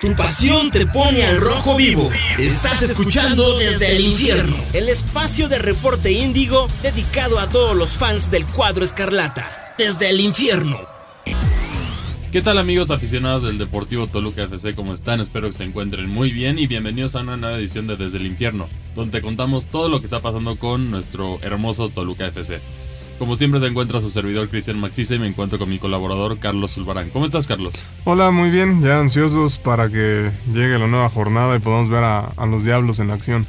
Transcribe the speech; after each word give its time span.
Tu 0.00 0.14
pasión 0.14 0.70
te 0.70 0.86
pone 0.86 1.22
al 1.24 1.36
rojo 1.36 1.76
vivo. 1.76 2.10
Estás 2.38 2.80
escuchando 2.80 3.58
desde 3.58 3.96
el 3.96 4.00
infierno. 4.00 4.56
El 4.72 4.88
espacio 4.88 5.46
de 5.50 5.58
reporte 5.58 6.10
índigo 6.10 6.68
dedicado 6.82 7.38
a 7.38 7.50
todos 7.50 7.76
los 7.76 7.98
fans 7.98 8.30
del 8.30 8.46
cuadro 8.46 8.82
escarlata. 8.82 9.74
Desde 9.76 10.08
el 10.08 10.20
infierno. 10.20 10.80
¿Qué 12.32 12.40
tal 12.40 12.56
amigos 12.56 12.90
aficionados 12.90 13.42
del 13.42 13.58
Deportivo 13.58 14.06
Toluca 14.06 14.44
FC? 14.44 14.74
¿Cómo 14.74 14.94
están? 14.94 15.20
Espero 15.20 15.48
que 15.48 15.52
se 15.52 15.64
encuentren 15.64 16.08
muy 16.08 16.32
bien 16.32 16.58
y 16.58 16.66
bienvenidos 16.66 17.14
a 17.14 17.20
una 17.20 17.36
nueva 17.36 17.58
edición 17.58 17.86
de 17.86 17.96
Desde 17.96 18.16
el 18.16 18.26
Infierno, 18.26 18.68
donde 18.94 19.20
contamos 19.20 19.66
todo 19.66 19.90
lo 19.90 20.00
que 20.00 20.06
está 20.06 20.20
pasando 20.20 20.56
con 20.56 20.90
nuestro 20.90 21.38
hermoso 21.42 21.90
Toluca 21.90 22.26
FC. 22.26 22.60
Como 23.20 23.36
siempre 23.36 23.60
se 23.60 23.66
encuentra 23.66 24.00
su 24.00 24.08
servidor 24.08 24.48
Cristian 24.48 24.80
Maxice 24.80 25.16
y 25.16 25.18
me 25.18 25.26
encuentro 25.26 25.58
con 25.58 25.68
mi 25.68 25.78
colaborador 25.78 26.38
Carlos 26.38 26.72
Zulbarán. 26.72 27.10
¿Cómo 27.10 27.26
estás 27.26 27.46
Carlos? 27.46 27.74
Hola, 28.04 28.30
muy 28.30 28.48
bien, 28.48 28.82
ya 28.82 28.98
ansiosos 28.98 29.58
para 29.58 29.90
que 29.90 30.30
llegue 30.54 30.78
la 30.78 30.86
nueva 30.86 31.10
jornada 31.10 31.54
y 31.54 31.58
podamos 31.58 31.90
ver 31.90 32.02
a, 32.02 32.32
los 32.46 32.64
Diablos 32.64 32.98
en 32.98 33.10
acción. 33.10 33.46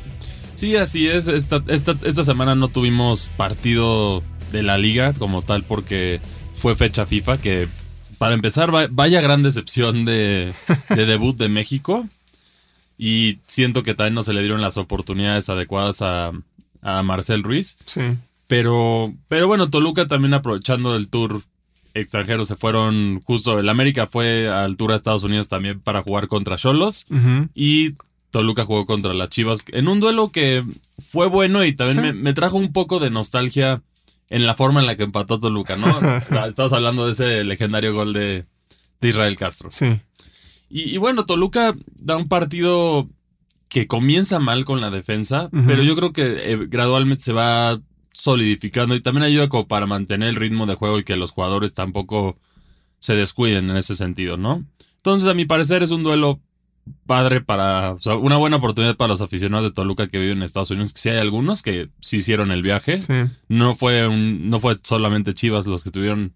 Sí, 0.56 0.76
así 0.76 1.08
es. 1.08 1.28
Esta, 1.28 1.64
esta, 1.68 2.24
semana 2.26 2.54
no 2.54 2.68
tuvimos 2.68 3.30
partido 3.38 4.22
de 4.52 4.62
la 4.62 4.78
liga 4.78 5.14
como 5.14 5.42
tal 5.42 5.64
porque 5.64 6.20
fue 6.58 6.76
fecha 6.76 7.06
FIFA 7.06 7.38
que 7.38 7.70
para 8.18 8.34
empezar 8.34 8.90
vaya 8.92 9.22
gran 9.22 9.42
decepción 9.42 10.04
de, 10.04 10.52
debut 10.90 11.38
de 11.38 11.48
México 11.48 12.06
y 12.98 13.40
siento 13.48 13.84
que 13.84 13.94
también 13.94 14.16
no 14.16 14.24
se 14.24 14.34
le 14.34 14.42
dieron 14.42 14.60
las 14.62 14.76
oportunidades 14.76 15.48
adecuadas 15.48 16.02
a, 16.02 16.34
a 16.82 17.04
Marcel 17.04 17.42
Ruiz. 17.42 17.78
Sí. 17.86 18.02
Pero, 18.52 19.14
pero 19.30 19.48
bueno, 19.48 19.70
Toluca 19.70 20.08
también 20.10 20.34
aprovechando 20.34 20.98
el 20.98 21.08
tour 21.08 21.42
extranjero 21.94 22.44
se 22.44 22.58
fueron 22.58 23.22
justo. 23.22 23.58
El 23.58 23.70
América 23.70 24.08
fue 24.08 24.50
al 24.50 24.76
tour 24.76 24.92
a 24.92 24.96
Estados 24.96 25.24
Unidos 25.24 25.48
también 25.48 25.80
para 25.80 26.04
jugar 26.04 26.28
contra 26.28 26.58
Cholos. 26.58 27.06
Y 27.56 27.96
Toluca 28.30 28.66
jugó 28.66 28.86
contra 28.86 29.14
las 29.14 29.30
Chivas 29.30 29.60
en 29.68 29.88
un 29.88 30.02
duelo 30.02 30.34
que 30.34 30.66
fue 31.00 31.28
bueno 31.28 31.64
y 31.64 31.72
también 31.72 32.22
me, 32.22 32.34
trajo 32.34 32.58
un 32.58 32.74
poco 32.74 33.00
de 33.00 33.10
nostalgia 33.10 33.84
en 34.30 34.46
la 34.46 34.54
forma 34.54 34.82
en 34.82 34.88
la 34.88 34.98
que 34.98 35.04
empató 35.04 35.40
Toluca, 35.40 35.78
¿no? 35.78 35.88
Estamos 36.46 36.74
hablando 36.74 37.06
de 37.06 37.14
ese 37.14 37.46
legendario 37.46 37.94
gol 37.94 38.12
de, 38.12 38.44
Israel 39.02 39.38
Castro. 39.38 39.72
Sí. 39.72 40.02
Y, 40.70 40.98
bueno, 40.98 41.26
Toluca 41.26 41.74
da 42.02 42.18
un 42.18 42.28
partido 42.28 43.08
que 43.70 43.88
comienza 43.88 44.40
mal 44.40 44.66
con 44.66 44.82
la 44.82 44.90
defensa, 44.90 45.50
pero 45.66 45.84
yo 45.84 45.96
creo 45.96 46.12
que 46.12 46.52
eh, 46.52 46.58
gradualmente 46.68 47.24
se 47.24 47.32
va 47.32 47.80
solidificando 48.14 48.96
y 48.96 49.02
también 49.02 49.24
ayuda 49.24 49.50
como 49.50 49.68
para 49.68 49.86
mantener 49.86 50.30
el 50.30 50.36
ritmo 50.36 50.66
de 50.66 50.76
juego 50.76 51.00
y 51.00 51.04
que 51.04 51.16
los 51.16 51.32
jugadores 51.32 51.74
tampoco 51.74 52.38
se 53.00 53.16
descuiden 53.16 53.70
en 53.70 53.78
ese 53.78 53.96
sentido, 53.96 54.38
¿no? 54.38 54.66
Entonces, 54.98 55.28
a 55.28 55.34
mi 55.34 55.46
parecer, 55.46 55.82
es 55.82 55.92
un 55.92 56.04
duelo 56.04 56.40
padre 57.06 57.42
para, 57.42 57.92
o 57.92 58.02
sea, 58.02 58.16
una 58.16 58.38
buena 58.38 58.58
oportunidad 58.58 58.96
para 58.96 59.10
los 59.10 59.22
aficionados 59.22 59.70
de 59.70 59.74
Toluca 59.74 60.08
que 60.08 60.20
viven 60.20 60.38
en 60.38 60.44
Estados 60.44 60.72
Unidos, 60.72 60.94
que 60.94 61.00
sí 61.00 61.10
hay 61.10 61.18
algunos 61.18 61.62
que 61.62 61.90
sí 62.00 62.18
hicieron 62.18 62.52
el 62.52 62.62
viaje. 62.62 62.98
No 63.48 63.76
fue 63.76 64.08
un, 64.08 64.50
no 64.50 64.60
fue 64.60 64.76
solamente 64.84 65.34
Chivas 65.34 65.68
los 65.68 65.84
que 65.84 65.92
tuvieron 65.92 66.34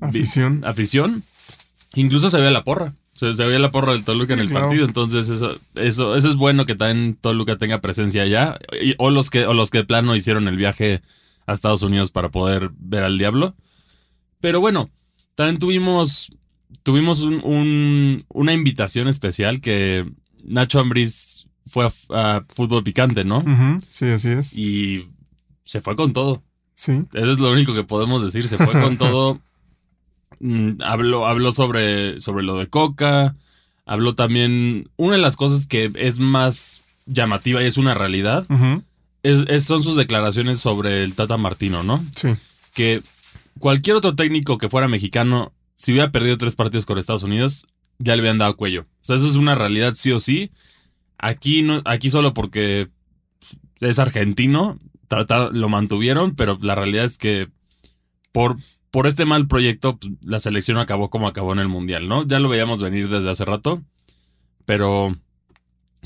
afición. 0.00 0.64
afición. 0.64 1.22
Incluso 1.94 2.30
se 2.30 2.40
ve 2.40 2.50
la 2.50 2.64
porra. 2.64 2.94
Se, 3.22 3.32
se 3.34 3.46
veía 3.46 3.60
la 3.60 3.70
porra 3.70 3.92
del 3.92 4.02
Toluca 4.02 4.34
en 4.34 4.40
el 4.40 4.50
partido, 4.50 4.84
entonces 4.84 5.28
eso, 5.28 5.56
eso, 5.76 6.16
eso 6.16 6.28
es 6.28 6.34
bueno 6.34 6.66
que 6.66 6.74
también 6.74 7.16
Toluca 7.20 7.56
tenga 7.56 7.80
presencia 7.80 8.24
allá. 8.24 8.58
o 8.98 9.10
los 9.10 9.30
que, 9.30 9.46
o 9.46 9.54
los 9.54 9.70
que 9.70 9.78
de 9.78 9.84
plano 9.84 10.16
hicieron 10.16 10.48
el 10.48 10.56
viaje 10.56 11.02
a 11.46 11.52
Estados 11.52 11.84
Unidos 11.84 12.10
para 12.10 12.30
poder 12.30 12.72
ver 12.80 13.04
al 13.04 13.18
diablo. 13.18 13.54
Pero 14.40 14.60
bueno, 14.60 14.90
también 15.36 15.60
tuvimos, 15.60 16.32
tuvimos 16.82 17.20
un, 17.20 18.24
una 18.28 18.52
invitación 18.52 19.06
especial 19.06 19.60
que 19.60 20.04
Nacho 20.42 20.80
Ambriz 20.80 21.46
fue 21.66 21.88
a, 22.10 22.44
fútbol 22.48 22.82
picante, 22.82 23.22
¿no? 23.22 23.44
Sí, 23.88 24.06
así 24.06 24.30
es. 24.30 24.58
Y 24.58 25.08
se 25.62 25.80
fue 25.80 25.94
con 25.94 26.12
todo. 26.12 26.42
Sí. 26.74 27.04
Eso 27.12 27.30
es 27.30 27.38
lo 27.38 27.52
único 27.52 27.72
que 27.72 27.84
podemos 27.84 28.20
decir. 28.20 28.48
Se 28.48 28.56
fue 28.56 28.72
con 28.72 28.96
todo. 28.98 29.40
Mm, 30.42 30.82
habló, 30.82 31.52
sobre, 31.52 32.20
sobre 32.20 32.44
lo 32.44 32.58
de 32.58 32.68
Coca. 32.68 33.34
Habló 33.86 34.14
también. 34.14 34.90
Una 34.96 35.14
de 35.14 35.22
las 35.22 35.36
cosas 35.36 35.66
que 35.66 35.90
es 35.94 36.18
más 36.18 36.82
llamativa 37.06 37.62
y 37.62 37.66
es 37.66 37.78
una 37.78 37.94
realidad 37.94 38.46
es, 39.22 39.64
son 39.64 39.82
sus 39.82 39.96
declaraciones 39.96 40.58
sobre 40.58 41.04
el 41.04 41.14
Tata 41.14 41.36
Martino, 41.36 41.82
¿no? 41.82 42.04
Sí. 42.14 42.28
Que 42.74 43.02
cualquier 43.58 43.96
otro 43.96 44.14
técnico 44.14 44.58
que 44.58 44.68
fuera 44.68 44.88
mexicano, 44.88 45.52
si 45.74 45.92
hubiera 45.92 46.10
perdido 46.10 46.36
tres 46.36 46.56
partidos 46.56 46.86
con 46.86 46.98
Estados 46.98 47.22
Unidos, 47.22 47.68
ya 47.98 48.16
le 48.16 48.20
habían 48.20 48.38
dado 48.38 48.56
cuello. 48.56 48.82
O 48.82 49.04
sea, 49.04 49.16
eso 49.16 49.26
es 49.26 49.36
una 49.36 49.54
realidad 49.54 49.94
sí 49.94 50.10
o 50.12 50.18
sí. 50.18 50.50
Aquí, 51.18 51.62
no, 51.62 51.82
aquí 51.84 52.10
solo 52.10 52.34
porque 52.34 52.88
es 53.80 53.98
argentino, 53.98 54.78
lo 55.52 55.68
mantuvieron, 55.68 56.34
pero 56.34 56.58
la 56.60 56.74
realidad 56.74 57.04
es 57.04 57.18
que 57.18 57.48
por, 58.32 58.56
por 58.92 59.06
este 59.06 59.24
mal 59.24 59.48
proyecto, 59.48 59.96
pues, 59.96 60.12
la 60.22 60.38
selección 60.38 60.78
acabó 60.78 61.10
como 61.10 61.26
acabó 61.26 61.52
en 61.52 61.58
el 61.58 61.68
Mundial, 61.68 62.08
¿no? 62.08 62.24
Ya 62.24 62.38
lo 62.38 62.48
veíamos 62.48 62.80
venir 62.80 63.08
desde 63.08 63.30
hace 63.30 63.44
rato, 63.44 63.82
pero 64.66 65.16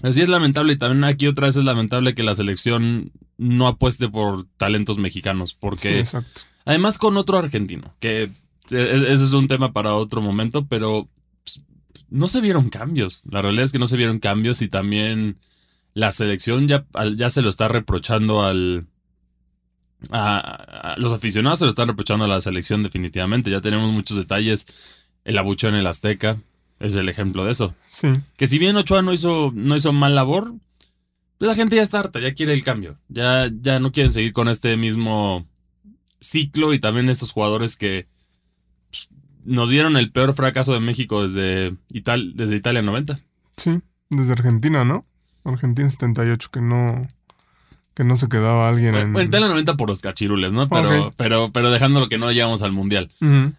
así 0.02 0.22
es 0.22 0.28
lamentable 0.28 0.72
y 0.72 0.76
también 0.76 1.04
aquí 1.04 1.26
otra 1.26 1.48
vez 1.48 1.56
es 1.56 1.64
lamentable 1.64 2.14
que 2.14 2.22
la 2.22 2.34
selección 2.34 3.10
no 3.36 3.66
apueste 3.66 4.08
por 4.08 4.44
talentos 4.56 4.98
mexicanos, 4.98 5.52
porque 5.52 6.04
además 6.64 6.96
con 6.96 7.16
otro 7.16 7.38
argentino, 7.38 7.92
que 7.98 8.30
ese 8.70 9.12
es 9.12 9.32
un 9.32 9.48
tema 9.48 9.72
para 9.72 9.96
otro 9.96 10.22
momento, 10.22 10.66
pero 10.66 11.08
pues, 11.42 11.62
no 12.08 12.28
se 12.28 12.40
vieron 12.40 12.70
cambios. 12.70 13.22
La 13.28 13.42
realidad 13.42 13.64
es 13.64 13.72
que 13.72 13.80
no 13.80 13.88
se 13.88 13.96
vieron 13.96 14.20
cambios 14.20 14.62
y 14.62 14.68
también 14.68 15.38
la 15.92 16.12
selección 16.12 16.68
ya, 16.68 16.86
ya 17.16 17.30
se 17.30 17.42
lo 17.42 17.48
está 17.48 17.66
reprochando 17.66 18.44
al, 18.44 18.86
a, 20.10 20.94
los 20.98 21.12
aficionados 21.12 21.58
se 21.58 21.64
lo 21.64 21.70
están 21.70 21.88
reprochando 21.88 22.24
a 22.24 22.28
la 22.28 22.40
selección 22.40 22.82
definitivamente. 22.82 23.50
Ya 23.50 23.60
tenemos 23.60 23.92
muchos 23.92 24.16
detalles. 24.16 24.66
El 25.24 25.38
abucheo 25.38 25.70
en 25.70 25.76
el 25.76 25.86
Azteca 25.86 26.38
es 26.78 26.94
el 26.94 27.08
ejemplo 27.08 27.44
de 27.44 27.52
eso. 27.52 27.74
Sí. 27.84 28.08
Que 28.36 28.46
si 28.46 28.58
bien 28.58 28.76
Ochoa 28.76 29.02
no 29.02 29.12
hizo, 29.12 29.52
no 29.54 29.76
hizo 29.76 29.92
mal 29.92 30.14
labor, 30.14 30.54
pues 31.38 31.48
la 31.48 31.54
gente 31.54 31.76
ya 31.76 31.82
está 31.82 32.00
harta, 32.00 32.20
ya 32.20 32.34
quiere 32.34 32.52
el 32.52 32.62
cambio. 32.62 32.98
Ya, 33.08 33.50
ya 33.60 33.80
no 33.80 33.92
quieren 33.92 34.12
seguir 34.12 34.32
con 34.32 34.48
este 34.48 34.76
mismo 34.76 35.46
ciclo 36.20 36.72
y 36.72 36.78
también 36.78 37.08
estos 37.08 37.32
jugadores 37.32 37.76
que 37.76 38.06
pues, 38.90 39.08
nos 39.44 39.70
dieron 39.70 39.96
el 39.96 40.12
peor 40.12 40.34
fracaso 40.34 40.72
de 40.72 40.80
México 40.80 41.22
desde, 41.22 41.76
desde 41.88 42.56
Italia 42.56 42.82
90. 42.82 43.18
Sí, 43.56 43.80
desde 44.10 44.32
Argentina, 44.32 44.84
¿no? 44.84 45.06
Argentina 45.44 45.90
78, 45.90 46.50
que 46.52 46.60
no, 46.60 47.02
que 47.96 48.04
no 48.04 48.16
se 48.16 48.28
quedaba 48.28 48.68
alguien 48.68 48.94
en. 48.94 49.16
En 49.16 49.30
la 49.30 49.48
90 49.48 49.78
por 49.78 49.88
los 49.88 50.02
cachirules, 50.02 50.52
¿no? 50.52 50.68
Pero, 50.68 51.12
pero, 51.16 51.50
pero 51.50 51.70
dejando 51.70 51.98
lo 51.98 52.10
que 52.10 52.18
no 52.18 52.30
llegamos 52.30 52.60
al 52.60 52.70
mundial. 52.70 53.10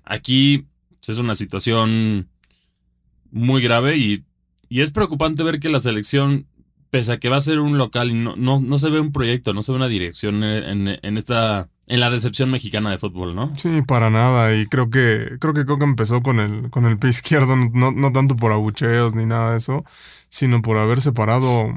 Aquí 0.05 0.67
pues, 0.89 1.09
es 1.09 1.17
una 1.17 1.33
situación 1.33 2.29
muy 3.31 3.63
grave 3.63 3.97
y, 3.97 4.23
y, 4.69 4.81
es 4.81 4.91
preocupante 4.91 5.43
ver 5.43 5.59
que 5.59 5.69
la 5.69 5.79
selección, 5.79 6.45
pese 6.91 7.13
a 7.13 7.17
que 7.17 7.29
va 7.29 7.37
a 7.37 7.41
ser 7.41 7.59
un 7.59 7.79
local, 7.79 8.23
no, 8.23 8.35
no, 8.35 8.59
no 8.59 8.77
se 8.77 8.91
ve 8.91 8.99
un 8.99 9.11
proyecto, 9.11 9.55
no 9.55 9.63
se 9.63 9.71
ve 9.71 9.77
una 9.77 9.87
dirección 9.87 10.43
en, 10.43 10.99
en, 11.01 11.17
esta. 11.17 11.69
En 11.87 11.99
la 11.99 12.11
decepción 12.11 12.51
mexicana 12.51 12.91
de 12.91 12.99
fútbol, 12.99 13.33
¿no? 13.33 13.53
Sí, 13.55 13.81
para 13.87 14.11
nada. 14.11 14.55
Y 14.55 14.67
creo 14.67 14.91
que, 14.91 15.37
creo 15.39 15.53
que 15.53 15.65
Coca 15.65 15.85
empezó 15.85 16.21
con 16.21 16.39
el, 16.39 16.69
con 16.69 16.85
el 16.85 16.99
pie 16.99 17.09
izquierdo, 17.09 17.55
no, 17.55 17.91
no 17.91 18.11
tanto 18.11 18.35
por 18.35 18.51
abucheos 18.51 19.15
ni 19.15 19.25
nada 19.25 19.53
de 19.53 19.57
eso, 19.57 19.83
sino 20.29 20.61
por 20.61 20.77
haber 20.77 21.01
separado 21.01 21.75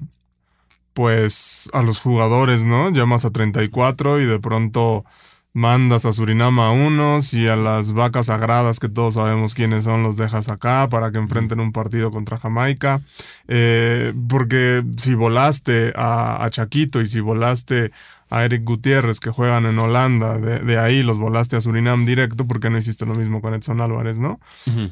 pues 0.93 1.71
a 1.73 1.83
los 1.83 2.01
jugadores, 2.01 2.65
¿no? 2.65 2.91
Llamas 2.91 3.25
a 3.25 3.31
34 3.31 4.21
y 4.21 4.27
de 4.27 4.39
pronto 4.39 5.05
mandas 5.53 6.07
a 6.07 6.13
Surinam 6.13 6.61
a 6.61 6.71
unos 6.71 7.35
y 7.35 7.49
a 7.49 7.57
las 7.57 7.93
vacas 7.93 8.27
sagradas 8.27 8.79
que 8.79 8.89
todos 8.89 9.15
sabemos 9.15 9.55
quiénes 9.55 9.85
son 9.85 10.03
los 10.03 10.17
dejas 10.17 10.49
acá 10.49 10.89
para 10.89 11.11
que 11.11 11.19
enfrenten 11.19 11.59
un 11.59 11.73
partido 11.73 12.11
contra 12.11 12.39
Jamaica. 12.39 13.01
Eh, 13.49 14.13
porque 14.29 14.85
si 14.97 15.15
volaste 15.15 15.93
a, 15.97 16.45
a, 16.45 16.51
Chaquito 16.51 17.01
y 17.01 17.07
si 17.07 17.21
volaste 17.21 17.91
a 18.31 18.45
Eric 18.45 18.63
Gutiérrez 18.63 19.19
que 19.19 19.31
juegan 19.31 19.67
en 19.67 19.79
Holanda, 19.79 20.39
de, 20.39 20.79
ahí 20.79 21.03
los 21.03 21.19
volaste 21.19 21.57
a 21.57 21.61
Surinam 21.61 22.07
directo, 22.07 22.47
porque 22.47 22.71
no 22.71 22.79
hiciste 22.79 23.05
lo 23.05 23.15
mismo 23.15 23.43
con 23.43 23.55
Edson 23.55 23.81
Álvarez, 23.81 24.21
no? 24.21 24.39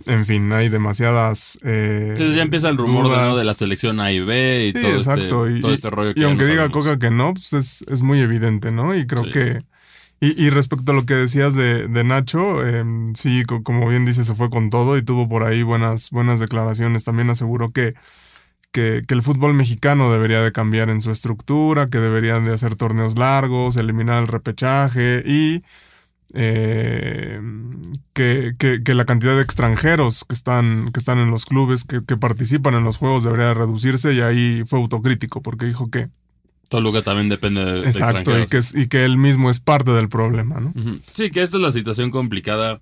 En 0.06 0.26
fin, 0.26 0.52
hay 0.52 0.68
demasiadas... 0.68 1.58
Eh, 1.62 2.14
ya 2.16 2.42
empieza 2.42 2.68
el 2.68 2.76
rumor 2.76 3.36
de, 3.36 3.44
la 3.44 3.54
selección 3.54 4.00
A 4.00 4.10
y 4.10 4.20
B 4.20 4.66
y 4.66 4.72
todo, 4.72 5.46
Este, 5.46 5.72
este 5.72 5.90
rollo 5.90 6.14
que 6.14 6.20
Y 6.20 6.24
aunque 6.24 6.46
diga 6.46 6.68
Coca 6.68 6.98
que 6.98 7.10
no, 7.10 7.32
pues 7.32 7.52
es, 7.52 7.84
es, 7.88 8.02
muy 8.02 8.18
evidente, 8.18 8.72
¿no? 8.72 8.96
Y 8.96 9.06
creo 9.06 9.30
que... 9.30 9.62
Y, 10.20 10.42
y, 10.46 10.50
respecto 10.50 10.90
a 10.92 10.94
lo 10.96 11.06
que 11.06 11.14
decías 11.14 11.54
de, 11.54 11.86
de 11.88 12.04
Nacho, 12.04 12.66
em, 12.66 13.14
sí, 13.14 13.44
como 13.44 13.86
bien 13.88 14.04
dice, 14.04 14.24
se 14.24 14.34
fue 14.34 14.50
con 14.50 14.68
todo 14.70 14.96
y 14.96 15.02
tuvo 15.02 15.28
por 15.28 15.44
ahí 15.44 15.62
buenas, 15.62 16.10
buenas 16.10 16.40
declaraciones. 16.40 17.04
También 17.04 17.30
aseguró 17.30 17.70
que 17.70 17.94
que, 18.72 19.02
el 19.08 19.22
fútbol 19.22 19.54
mexicano 19.54 20.12
debería 20.12 20.42
de 20.42 20.52
cambiar 20.52 20.90
en 20.90 21.00
su 21.00 21.10
estructura, 21.10 21.88
que 21.88 21.98
deberían 21.98 22.44
de 22.44 22.54
hacer 22.54 22.76
torneos 22.76 23.16
largos, 23.18 23.76
eliminar 23.76 24.22
el 24.22 24.28
repechaje 24.28 25.22
y 25.26 25.62
eh, 26.34 27.40
que, 28.12 28.54
que- 28.58 28.82
que 28.82 28.94
la 28.94 29.04
cantidad 29.06 29.36
de 29.36 29.42
extranjeros 29.42 30.24
que 30.24 30.34
están, 30.34 30.90
que 30.92 31.00
están 31.00 31.18
en 31.18 31.30
los 31.30 31.46
clubes, 31.46 31.84
que, 31.84 32.04
que 32.04 32.16
participan 32.16 32.74
en 32.74 32.84
los 32.84 32.98
juegos, 32.98 33.24
debería 33.24 33.54
reducirse. 33.54 34.12
Y 34.14 34.20
ahí 34.20 34.62
fue 34.66 34.80
autocrítico 34.80 35.42
porque 35.42 35.66
dijo 35.66 35.90
que. 35.90 36.10
Toluca 36.68 37.02
también 37.02 37.28
depende 37.28 37.64
de, 37.64 37.72
de 37.80 37.86
Exacto, 37.88 38.30
y 38.30 38.34
extranjeros. 38.40 38.50
que, 38.50 38.56
es- 38.58 38.74
y 38.74 38.88
que 38.88 39.04
él 39.04 39.16
mismo 39.16 39.48
es 39.50 39.60
parte 39.60 39.90
del 39.92 40.08
problema, 40.08 40.60
¿no? 40.60 40.72
Sí, 41.12 41.30
que 41.30 41.42
esta 41.42 41.56
es 41.56 41.62
la 41.62 41.70
situación 41.72 42.10
complicada. 42.10 42.80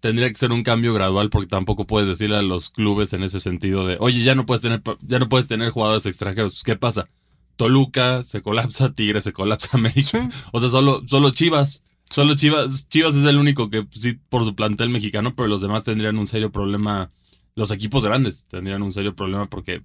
Tendría 0.00 0.28
que 0.28 0.34
ser 0.36 0.52
un 0.52 0.62
cambio 0.62 0.94
gradual 0.94 1.28
porque 1.28 1.48
tampoco 1.48 1.86
puedes 1.86 2.08
decirle 2.08 2.36
a 2.36 2.42
los 2.42 2.70
clubes 2.70 3.12
en 3.12 3.22
ese 3.24 3.40
sentido 3.40 3.84
de, 3.86 3.96
oye, 4.00 4.22
ya 4.22 4.34
no 4.36 4.46
puedes 4.46 4.62
tener, 4.62 4.80
ya 5.02 5.18
no 5.18 5.28
puedes 5.28 5.48
tener 5.48 5.70
jugadores 5.70 6.06
extranjeros. 6.06 6.52
Pues, 6.52 6.62
¿Qué 6.62 6.76
pasa? 6.76 7.08
Toluca 7.56 8.22
se 8.22 8.40
colapsa, 8.40 8.92
Tigre 8.94 9.20
se 9.20 9.32
colapsa, 9.32 9.70
América. 9.76 10.02
Sí. 10.30 10.38
O 10.52 10.60
sea, 10.60 10.68
solo, 10.68 11.02
solo 11.06 11.30
Chivas. 11.30 11.82
Solo 12.08 12.34
Chivas. 12.34 12.88
Chivas 12.88 13.14
es 13.16 13.24
el 13.24 13.36
único 13.36 13.68
que 13.70 13.82
pues, 13.82 14.00
sí 14.00 14.18
por 14.28 14.44
su 14.44 14.54
plantel 14.54 14.88
mexicano, 14.90 15.34
pero 15.34 15.48
los 15.48 15.60
demás 15.60 15.84
tendrían 15.84 16.16
un 16.16 16.26
serio 16.26 16.52
problema. 16.52 17.10
Los 17.56 17.72
equipos 17.72 18.04
grandes 18.04 18.44
tendrían 18.48 18.82
un 18.82 18.92
serio 18.92 19.16
problema 19.16 19.46
porque 19.46 19.82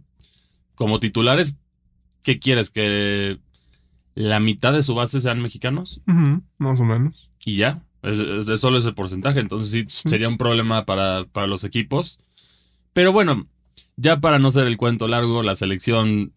como 0.76 1.00
titulares, 1.00 1.58
¿qué 2.24 2.40
quieres? 2.40 2.70
¿Que 2.70 3.40
la 4.16 4.40
mitad 4.40 4.74
de 4.74 4.84
su 4.84 4.96
base 4.96 5.20
sean 5.20 5.42
mexicanos? 5.42 6.02
Más 6.58 6.80
o 6.80 6.84
menos. 6.86 7.30
y 7.46 7.58
ya. 7.58 7.84
Es, 8.02 8.20
es- 8.20 8.50
es 8.50 8.60
solo 8.60 8.80
ese 8.80 8.92
porcentaje. 8.94 9.40
Entonces 9.40 9.72
sí, 9.72 9.86
Sí. 9.88 10.10
sería 10.10 10.28
un 10.28 10.38
problema 10.38 10.86
para, 10.86 11.26
para 11.32 11.48
los 11.48 11.64
equipos. 11.64 12.20
Pero 12.94 13.12
bueno, 13.14 13.48
ya 13.96 14.20
para 14.20 14.40
no 14.40 14.52
ser 14.52 14.68
el 14.68 14.78
cuento 14.78 15.08
largo, 15.08 15.42
la 15.44 15.56
selección 15.56 16.34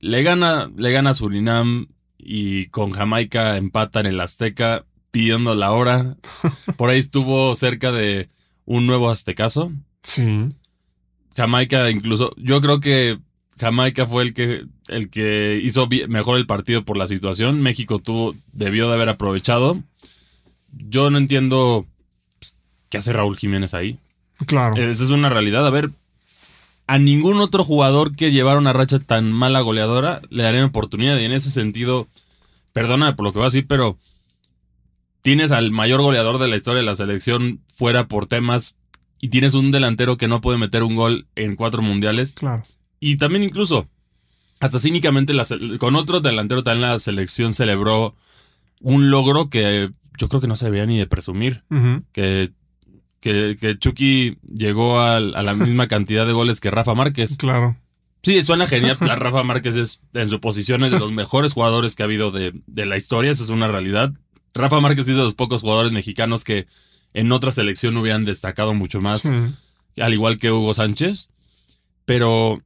le 0.00 0.22
gana, 0.22 0.70
le 0.76 0.92
gana 0.92 1.10
a 1.10 1.14
Surinam 1.14 1.88
y 2.18 2.66
con 2.66 2.90
Jamaica 2.90 3.56
empata 3.58 4.00
en 4.00 4.06
el 4.06 4.20
Azteca 4.20 4.86
pidiendo 5.10 5.54
la 5.54 5.72
hora. 5.72 6.16
Por 6.78 6.88
ahí 6.90 6.98
estuvo 6.98 7.54
cerca 7.54 7.92
de 7.92 8.30
un 8.64 8.86
nuevo 8.86 9.10
aztecaso. 9.10 9.72
Sí. 10.02 10.38
Jamaica 11.36 11.90
incluso, 11.90 12.34
yo 12.36 12.60
creo 12.60 12.80
que 12.80 13.18
Jamaica 13.58 14.06
fue 14.06 14.24
el 14.24 14.34
que, 14.34 14.64
el 14.88 15.10
que 15.10 15.60
hizo 15.62 15.88
mejor 16.08 16.38
el 16.38 16.46
partido 16.46 16.84
por 16.84 16.96
la 16.96 17.06
situación. 17.06 17.62
México 17.62 17.98
tuvo, 17.98 18.34
debió 18.52 18.88
de 18.88 18.94
haber 18.94 19.08
aprovechado. 19.08 19.80
Yo 20.72 21.10
no 21.10 21.18
entiendo 21.18 21.86
pues, 22.38 22.56
qué 22.88 22.98
hace 22.98 23.12
Raúl 23.12 23.36
Jiménez 23.36 23.74
ahí. 23.74 23.98
Claro. 24.46 24.76
Esa 24.76 25.04
es 25.04 25.10
una 25.10 25.28
realidad. 25.28 25.66
A 25.66 25.70
ver, 25.70 25.90
a 26.86 26.98
ningún 26.98 27.40
otro 27.40 27.64
jugador 27.64 28.16
que 28.16 28.32
llevara 28.32 28.58
una 28.58 28.72
racha 28.72 28.98
tan 28.98 29.32
mala 29.32 29.60
goleadora 29.60 30.20
le 30.30 30.42
darían 30.42 30.64
oportunidad. 30.64 31.18
Y 31.18 31.24
en 31.24 31.32
ese 31.32 31.50
sentido, 31.50 32.08
perdona 32.72 33.14
por 33.14 33.24
lo 33.24 33.32
que 33.32 33.38
voy 33.38 33.46
a 33.46 33.52
decir, 33.52 33.66
pero 33.68 33.96
tienes 35.22 35.52
al 35.52 35.70
mayor 35.70 36.02
goleador 36.02 36.38
de 36.38 36.48
la 36.48 36.56
historia 36.56 36.80
de 36.80 36.86
la 36.86 36.96
selección 36.96 37.60
fuera 37.74 38.08
por 38.08 38.26
temas 38.26 38.76
y 39.20 39.28
tienes 39.28 39.54
un 39.54 39.70
delantero 39.70 40.18
que 40.18 40.28
no 40.28 40.40
puede 40.40 40.58
meter 40.58 40.82
un 40.82 40.96
gol 40.96 41.26
en 41.36 41.54
cuatro 41.54 41.80
mundiales. 41.80 42.34
Claro. 42.34 42.62
Y 43.06 43.16
también 43.16 43.42
incluso, 43.42 43.86
hasta 44.60 44.78
cínicamente, 44.80 45.34
la 45.34 45.44
con 45.78 45.94
otro 45.94 46.20
delantero 46.20 46.64
también 46.64 46.88
la 46.90 46.98
selección 46.98 47.52
celebró 47.52 48.14
un 48.80 49.10
logro 49.10 49.50
que 49.50 49.90
yo 50.16 50.28
creo 50.30 50.40
que 50.40 50.46
no 50.46 50.56
se 50.56 50.64
debería 50.64 50.86
ni 50.86 50.96
de 50.96 51.06
presumir. 51.06 51.64
Que, 52.12 52.50
que, 53.20 53.56
que 53.60 53.78
Chucky 53.78 54.38
llegó 54.54 55.00
a, 55.00 55.20
la 55.20 55.54
misma 55.66 55.86
cantidad 55.86 56.24
de 56.24 56.32
goles 56.32 56.60
que 56.60 56.70
Rafa 56.70 56.94
Márquez. 56.94 57.36
Claro. 57.36 57.76
Sí, 58.22 58.42
suena 58.42 58.66
genial. 58.66 58.96
La 59.02 59.16
Rafa 59.16 59.42
Márquez 59.42 59.76
es, 59.76 60.00
en 60.14 60.30
su 60.30 60.40
posición, 60.40 60.82
es 60.82 60.90
de 60.90 60.98
los 60.98 61.12
mejores 61.12 61.52
jugadores 61.52 61.94
que 61.96 62.04
ha 62.04 62.06
habido 62.06 62.30
de, 62.30 62.54
de 62.66 62.86
la 62.86 62.96
historia. 62.96 63.32
Eso 63.32 63.44
es 63.44 63.50
una 63.50 63.68
realidad. 63.68 64.14
Rafa 64.54 64.80
Márquez 64.80 65.08
es 65.08 65.16
de 65.16 65.22
los 65.22 65.34
pocos 65.34 65.60
jugadores 65.60 65.92
mexicanos 65.92 66.42
que 66.42 66.66
en 67.12 67.30
otra 67.32 67.50
selección 67.50 67.98
hubieran 67.98 68.24
destacado 68.24 68.72
mucho 68.72 69.02
más 69.02 69.20
Sí. 69.20 70.00
al 70.00 70.14
igual 70.14 70.38
que 70.38 70.50
Hugo 70.50 70.72
Sánchez, 70.72 71.28
pero 72.06 72.62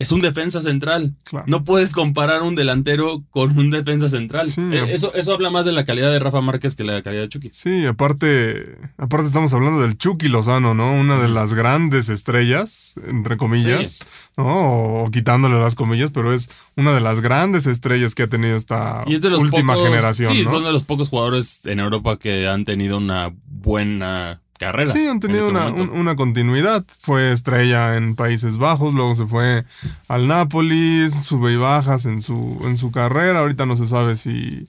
es 0.00 0.10
un 0.10 0.20
defensa 0.20 0.60
central. 0.60 1.14
Claro. 1.22 1.44
No 1.46 1.62
puedes 1.62 1.92
comparar 1.92 2.42
un 2.42 2.56
delantero 2.56 3.22
con 3.30 3.56
un 3.56 3.70
defensa 3.70 4.08
central. 4.08 4.46
Sí. 4.48 4.60
Eh, 4.72 4.86
eso, 4.92 5.14
eso 5.14 5.32
habla 5.32 5.50
más 5.50 5.64
de 5.64 5.70
la 5.72 5.84
calidad 5.84 6.10
de 6.10 6.18
Rafa 6.18 6.40
Márquez 6.40 6.74
que 6.74 6.82
la 6.82 7.00
calidad 7.02 7.22
de 7.22 7.28
Chucky. 7.28 7.50
Sí, 7.52 7.86
aparte, 7.86 8.76
aparte 8.98 9.28
estamos 9.28 9.52
hablando 9.54 9.80
del 9.82 9.96
Chucky 9.96 10.28
Lozano, 10.28 10.74
¿no? 10.74 10.92
Una 10.92 11.18
de 11.20 11.28
las 11.28 11.54
grandes 11.54 12.08
estrellas, 12.08 12.94
entre 13.06 13.36
comillas, 13.36 14.04
¿no? 14.36 15.02
O 15.04 15.10
quitándole 15.12 15.60
las 15.60 15.74
comillas, 15.76 16.10
pero 16.12 16.32
es 16.34 16.48
una 16.76 16.92
de 16.92 17.00
las 17.00 17.20
grandes 17.20 17.66
estrellas 17.66 18.14
que 18.14 18.22
ha 18.24 18.28
tenido 18.28 18.56
esta 18.56 19.02
Y 19.06 19.14
es 19.14 19.20
de 19.20 19.30
los 19.30 19.40
última 19.42 19.74
pocos- 19.74 19.84
generación, 19.86 20.32
Sí, 20.34 20.42
¿no? 20.44 20.50
son 20.50 20.64
de 20.64 20.72
los 20.72 20.84
pocos 20.84 21.10
jugadores 21.10 21.66
en 21.66 21.78
Europa 21.78 22.18
que 22.18 22.48
han 22.48 22.64
tenido 22.64 22.96
una 22.96 23.32
buena 23.46 24.40
carrera. 24.60 24.92
Sí, 24.92 25.08
han 25.08 25.18
tenido 25.18 25.48
en 25.48 25.56
este 25.56 25.58
una, 25.64 25.72
momento. 25.72 25.92
un- 25.94 25.98
una 26.00 26.14
continuidad. 26.14 26.84
Fue 27.00 27.32
estrella 27.32 27.96
en 27.96 28.14
Países 28.14 28.58
Bajos, 28.58 28.94
luego 28.94 29.14
se 29.14 29.26
fue 29.26 29.64
al 30.06 30.28
Napoli, 30.28 31.10
sube 31.10 31.52
y 31.52 31.56
bajas 31.56 32.04
en 32.06 32.20
su, 32.20 32.60
en 32.62 32.76
su 32.76 32.92
carrera. 32.92 33.40
Ahorita 33.40 33.66
no 33.66 33.74
se 33.74 33.86
sabe 33.88 34.14
si, 34.14 34.68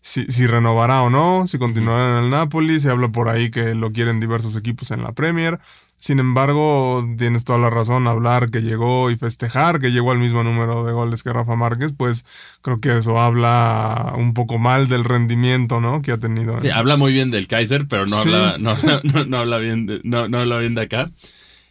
si, 0.00 0.24
si 0.26 0.46
renovará 0.46 1.02
o 1.02 1.10
no, 1.10 1.46
si 1.46 1.58
continuará 1.58 2.18
en 2.18 2.24
el 2.24 2.30
Napoli. 2.30 2.80
Se 2.80 2.88
habla 2.90 3.08
por 3.08 3.28
ahí 3.28 3.50
que 3.50 3.74
lo 3.74 3.92
quieren 3.92 4.20
diversos 4.20 4.56
equipos 4.56 4.90
en 4.92 5.02
la 5.02 5.12
Premier. 5.12 5.58
Sin 6.04 6.18
embargo, 6.18 7.06
tienes 7.16 7.44
toda 7.44 7.60
la 7.60 7.70
razón, 7.70 8.08
hablar 8.08 8.50
que 8.50 8.60
llegó 8.60 9.12
y 9.12 9.16
festejar 9.16 9.78
que 9.78 9.92
llegó 9.92 10.10
al 10.10 10.18
mismo 10.18 10.42
número 10.42 10.84
de 10.84 10.92
goles 10.92 11.22
que 11.22 11.32
Rafa 11.32 11.54
Márquez, 11.54 11.92
pues 11.96 12.24
creo 12.60 12.80
que 12.80 12.98
eso 12.98 13.20
habla 13.20 14.12
un 14.16 14.34
poco 14.34 14.58
mal 14.58 14.88
del 14.88 15.04
rendimiento, 15.04 15.80
¿no? 15.80 16.02
Que 16.02 16.10
ha 16.10 16.18
tenido. 16.18 16.58
Sí, 16.58 16.66
en- 16.66 16.72
habla 16.72 16.96
muy 16.96 17.12
bien 17.12 17.30
del 17.30 17.46
Kaiser, 17.46 17.86
pero 17.86 18.06
no, 18.06 18.20
Sí. 18.20 18.34
habla, 18.34 18.56
no, 18.58 18.74
no- 19.04 19.24
no 19.26 19.36
habla 19.38 19.58
bien 19.58 19.86
de, 19.86 20.00
no, 20.02 20.26
no 20.26 20.38
habla 20.40 20.58
bien 20.58 20.74
de 20.74 20.80
acá. 20.82 21.08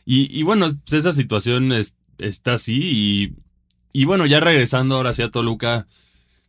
Y, 0.06 0.30
y 0.32 0.44
bueno, 0.44 0.66
pues 0.66 0.94
esa 0.94 1.12
situación 1.12 1.74
es- 1.74 1.98
está 2.18 2.54
así. 2.54 2.80
Y, 2.82 3.34
y 3.92 4.06
bueno, 4.06 4.26
ya 4.28 4.40
regresando 4.40 4.96
ahora 4.96 5.12
sí 5.14 5.24
a 5.24 5.30
Toluca, 5.30 5.88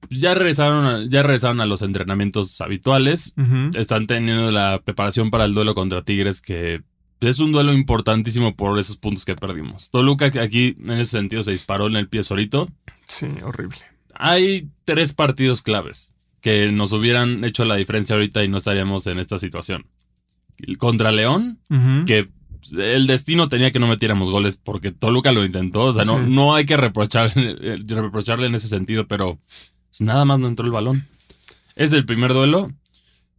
pues 0.08 0.20
ya 0.20 0.34
regresaron, 0.34 0.86
a, 0.86 1.04
ya 1.08 1.24
regresaron 1.24 1.60
a 1.60 1.66
los 1.66 1.82
entrenamientos 1.82 2.60
habituales. 2.60 3.34
Están 3.74 4.06
teniendo 4.06 4.52
la 4.52 4.80
preparación 4.84 5.32
para 5.32 5.46
el 5.46 5.52
duelo 5.54 5.74
contra 5.74 6.02
Tigres, 6.02 6.40
que 6.40 6.82
es 7.28 7.38
un 7.38 7.52
duelo 7.52 7.72
importantísimo 7.72 8.54
por 8.56 8.78
esos 8.78 8.96
puntos 8.96 9.24
que 9.24 9.34
perdimos. 9.34 9.90
Toluca 9.90 10.26
aquí, 10.26 10.76
en 10.84 10.92
ese 10.92 11.12
sentido, 11.12 11.42
se 11.42 11.52
disparó 11.52 11.86
en 11.86 11.96
el 11.96 12.08
pie 12.08 12.22
solito. 12.22 12.70
Sí, 13.06 13.26
horrible. 13.42 13.78
Hay 14.14 14.68
tres 14.84 15.12
partidos 15.14 15.62
claves 15.62 16.12
que 16.40 16.70
nos 16.72 16.92
hubieran 16.92 17.44
hecho 17.44 17.64
la 17.64 17.76
diferencia 17.76 18.14
ahorita 18.14 18.42
y 18.44 18.48
no 18.48 18.56
estaríamos 18.58 19.06
en 19.06 19.18
esta 19.18 19.38
situación. 19.38 19.86
Contra 20.78 21.12
León, 21.12 21.58
que 22.06 22.28
el 22.76 23.06
destino 23.06 23.48
tenía 23.48 23.72
que 23.72 23.78
no 23.80 23.88
metiéramos 23.88 24.30
goles 24.30 24.56
porque 24.56 24.92
Toluca 24.92 25.32
lo 25.32 25.44
intentó. 25.44 25.82
O 25.84 25.92
sea, 25.92 26.04
no, 26.04 26.18
Sí. 26.24 26.30
no 26.30 26.54
hay 26.54 26.64
que 26.66 26.76
reprochar, 26.76 27.32
reprocharle 27.34 28.46
en 28.46 28.54
ese 28.54 28.68
sentido, 28.68 29.06
pero 29.08 29.38
pues, 29.88 30.00
nada 30.00 30.24
más 30.24 30.38
no 30.38 30.46
entró 30.48 30.64
el 30.66 30.72
balón. 30.72 31.04
Es 31.74 31.92
el 31.92 32.04
primer 32.04 32.32
duelo. 32.32 32.70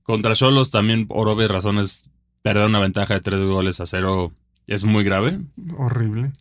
Contra 0.04 0.36
Cholos 0.36 0.70
también, 0.72 1.08
por 1.08 1.30
obvias 1.30 1.50
razones, 1.52 2.10
perder 2.44 2.68
una 2.68 2.80
ventaja 2.80 3.16
de 3.16 3.22
tres 3.22 3.42
goles 3.42 3.80
a 3.80 3.88
cero 3.88 4.32
es 4.68 4.84
muy 4.86 5.04
grave. 5.04 5.40
Horrible. 5.78 6.32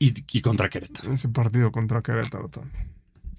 Y, 0.00 0.12
y 0.36 0.40
contra 0.40 0.68
Querétaro. 0.68 1.12
Ese 1.12 1.28
partido 1.28 1.70
contra 1.70 2.02
Querétaro 2.02 2.48
también. 2.48 2.88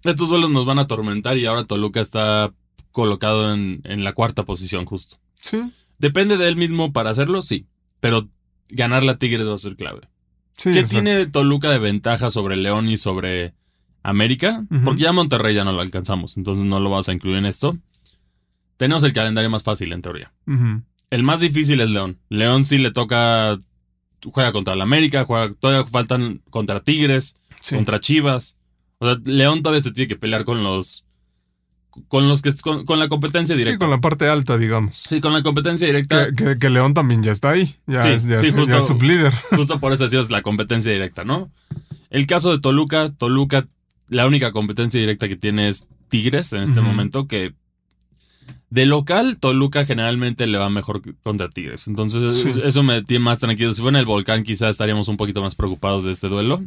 Estos 0.04 0.30
duelos 0.30 0.50
nos 0.50 0.66
van 0.66 0.80
a 0.80 0.84
atormentar 0.84 1.38
y 1.38 1.46
ahora 1.46 1.66
Toluca 1.66 2.00
está 2.00 2.54
colocado 2.94 3.54
en, 3.54 3.82
en 3.84 4.04
la 4.06 4.14
cuarta 4.14 4.46
posición 4.46 4.86
justo. 4.86 5.18
Sí, 5.42 5.74
¿Depende 5.98 6.38
de 6.38 6.48
él 6.48 6.56
mismo 6.56 6.94
para 6.94 7.10
hacerlo? 7.10 7.42
Sí. 7.42 7.66
Pero 8.00 8.30
ganar 8.70 9.04
la 9.04 9.18
Tigres 9.18 9.46
va 9.48 9.56
a 9.56 9.58
ser 9.58 9.76
clave. 9.76 10.02
sí. 10.54 10.72
¿Qué 10.72 10.80
exacto. 10.80 11.04
tiene 11.04 11.26
Toluca 11.26 11.70
de 11.70 11.80
ventaja 11.80 12.30
sobre 12.30 12.56
León 12.56 12.88
y 12.90 12.96
sobre 12.98 13.54
América? 14.04 14.66
Porque 14.86 15.02
ya 15.04 15.12
Monterrey 15.12 15.54
ya 15.56 15.66
no 15.66 15.74
lo 15.74 15.82
alcanzamos, 15.82 16.38
entonces 16.38 16.64
no 16.66 16.80
lo 16.80 16.90
vamos 16.90 17.10
a 17.10 17.14
incluir 17.14 17.38
en 17.38 17.46
esto. 17.46 17.78
Tenemos 18.78 19.04
el 19.04 19.12
calendario 19.12 19.50
más 19.50 19.64
fácil 19.64 19.92
en 19.92 20.02
teoría. 20.02 20.32
El 21.10 21.24
más 21.24 21.40
difícil 21.40 21.82
es 21.82 21.90
León. 21.90 22.20
León 22.30 22.66
sí 22.66 22.78
le 22.78 22.92
toca. 22.92 23.58
Juega 24.34 24.52
contra 24.52 24.74
el 24.74 24.82
América, 24.82 25.24
juega, 25.24 25.54
todavía 25.54 25.90
faltan 25.90 26.42
contra 26.50 26.82
Tigres, 26.82 27.38
Sí. 27.62 27.76
contra 27.76 28.00
Chivas. 28.00 28.58
O 29.00 29.06
sea, 29.08 29.18
León 29.24 29.64
todavía 29.64 29.82
se 29.82 29.92
tiene 29.92 30.08
que 30.10 30.18
pelear 30.18 30.44
con 30.44 30.64
los. 30.64 31.06
Con 32.08 32.28
los 32.30 32.42
que. 32.42 32.52
Con, 32.62 32.86
con 32.86 33.00
la 33.00 33.08
competencia 33.08 33.56
Sí, 33.56 33.60
directa. 33.60 33.80
con 33.80 33.90
la 33.90 34.02
parte 34.02 34.28
alta, 34.28 34.58
digamos. 34.58 35.06
Sí, 35.10 35.22
con 35.22 35.34
la 35.34 35.42
competencia 35.42 35.88
directa. 35.88 36.28
Que, 36.28 36.36
que- 36.36 36.58
que 36.60 36.70
León 36.70 36.94
también 36.94 37.24
ya 37.24 37.32
está 37.32 37.52
ahí. 37.52 37.76
Ya, 37.88 38.04
Sí, 38.04 38.10
es, 38.10 38.26
ya, 38.28 38.40
sí, 38.40 38.48
es, 38.48 38.54
justo. 38.54 38.72
ya 38.72 38.78
es 38.78 38.88
sublíder. 38.88 39.34
Justo 39.56 39.80
por 39.80 39.94
eso 39.94 40.04
decías 40.04 40.30
la 40.30 40.42
competencia 40.42 40.92
directa, 40.92 41.24
¿no? 41.24 41.50
El 42.10 42.28
caso 42.28 42.52
de 42.52 42.60
Toluca, 42.60 43.12
Toluca, 43.18 43.68
la 44.10 44.28
única 44.28 44.52
competencia 44.52 45.00
directa 45.00 45.28
que 45.28 45.36
tiene 45.38 45.70
es 45.70 45.88
Tigres 46.10 46.54
en 46.54 46.64
este 46.64 46.82
momento, 46.82 47.28
que 47.28 47.54
de 48.70 48.86
local, 48.86 49.40
Toluca 49.40 49.86
generalmente 49.86 50.46
le 50.48 50.58
va 50.58 50.70
mejor 50.70 51.02
contra 51.22 51.50
Tigres. 51.50 51.88
Entonces, 51.88 52.34
Sí. 52.34 52.62
eso 52.64 52.84
me 52.84 53.02
tiene 53.04 53.24
más 53.24 53.40
tranquilo. 53.40 53.72
Si 53.74 53.82
fuera 53.82 53.98
en 53.98 54.02
el 54.02 54.06
volcán, 54.06 54.44
quizás 54.44 54.72
estaríamos 54.72 55.08
un 55.08 55.18
poquito 55.18 55.42
más 55.42 55.56
preocupados 55.56 56.04
de 56.04 56.12
este 56.12 56.28
duelo. 56.30 56.64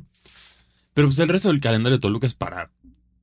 Pero 0.95 1.09
pues 1.09 1.19
el 1.21 1.29
resto 1.29 1.49
del 1.49 1.61
calendario 1.61 1.97
de 1.99 2.01
Toluca 2.03 2.27
es 2.27 2.35
para, 2.35 2.71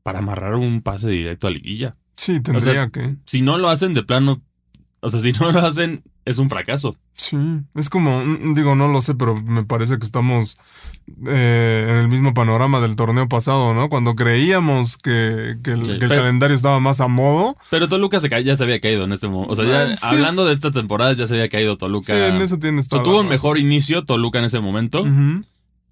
para 0.04 0.20
amarrar 0.20 0.56
un 0.56 0.82
pase 0.82 1.10
directo 1.10 1.48
a 1.48 1.52
liguilla. 1.52 1.96
Sí, 2.16 2.40
tendría 2.42 2.60
sea, 2.74 2.88
que. 2.90 3.16
Si 3.26 3.42
no 3.42 3.58
lo 3.58 3.70
hacen 3.70 3.94
de 3.94 4.04
plano, 4.04 4.42
O 5.02 5.08
sea, 5.10 5.20
si 5.22 5.32
no 5.34 5.52
lo 5.52 5.60
hacen, 5.60 6.04
es 6.30 6.38
un 6.38 6.50
fracaso. 6.50 6.96
Sí, 7.16 7.38
es 7.76 7.90
como, 7.90 8.24
mm, 8.24 8.54
digo, 8.54 8.76
no 8.76 8.88
lo 8.88 9.02
sé, 9.02 9.16
pero 9.16 9.36
me 9.36 9.64
parece 9.66 9.98
que 9.98 10.06
estamos 10.06 10.58
eh, 11.28 11.88
en 11.90 11.98
el 11.98 12.08
mismo 12.08 12.34
panorama 12.36 12.80
del 12.82 12.96
torneo 12.96 13.28
pasado, 13.28 13.74
¿no? 13.74 13.90
Cuando 13.90 14.14
creíamos 14.16 14.98
que, 14.98 15.58
que 15.64 15.72
el, 15.72 15.80
Sí, 15.84 15.88
que 15.88 15.94
el 16.06 16.10
pero- 16.10 16.16
calendario 16.22 16.56
estaba 16.56 16.80
más 16.80 17.02
a 17.02 17.08
modo. 17.08 17.58
Pero 17.72 17.90
Toluca 17.90 18.20
se 18.20 18.30
ya 18.44 18.56
se 18.56 18.64
había 18.64 18.80
caído 18.80 19.06
en 19.06 19.12
este 19.14 19.28
momento. 19.28 19.52
O 19.54 19.56
sea, 19.56 19.66
ya 19.66 19.92
Ah, 19.92 19.96
sí. 19.96 20.16
hablando 20.16 20.46
de 20.46 20.54
esta 20.54 20.70
temporada, 20.72 21.14
ya 21.14 21.26
se 21.28 21.34
había 21.34 21.50
caído 21.50 21.78
Toluca. 21.78 22.14
Sí, 22.14 22.20
en 22.36 22.42
eso 22.42 22.60
tienes 22.60 22.86
O 22.86 22.90
sea, 22.90 23.00
toda 23.00 23.04
tuvo 23.12 23.22
un 23.22 23.28
mejor 23.30 23.58
inicio 23.58 24.06
Toluca 24.06 24.38
en 24.40 24.46
ese 24.46 24.60
momento, 24.60 25.04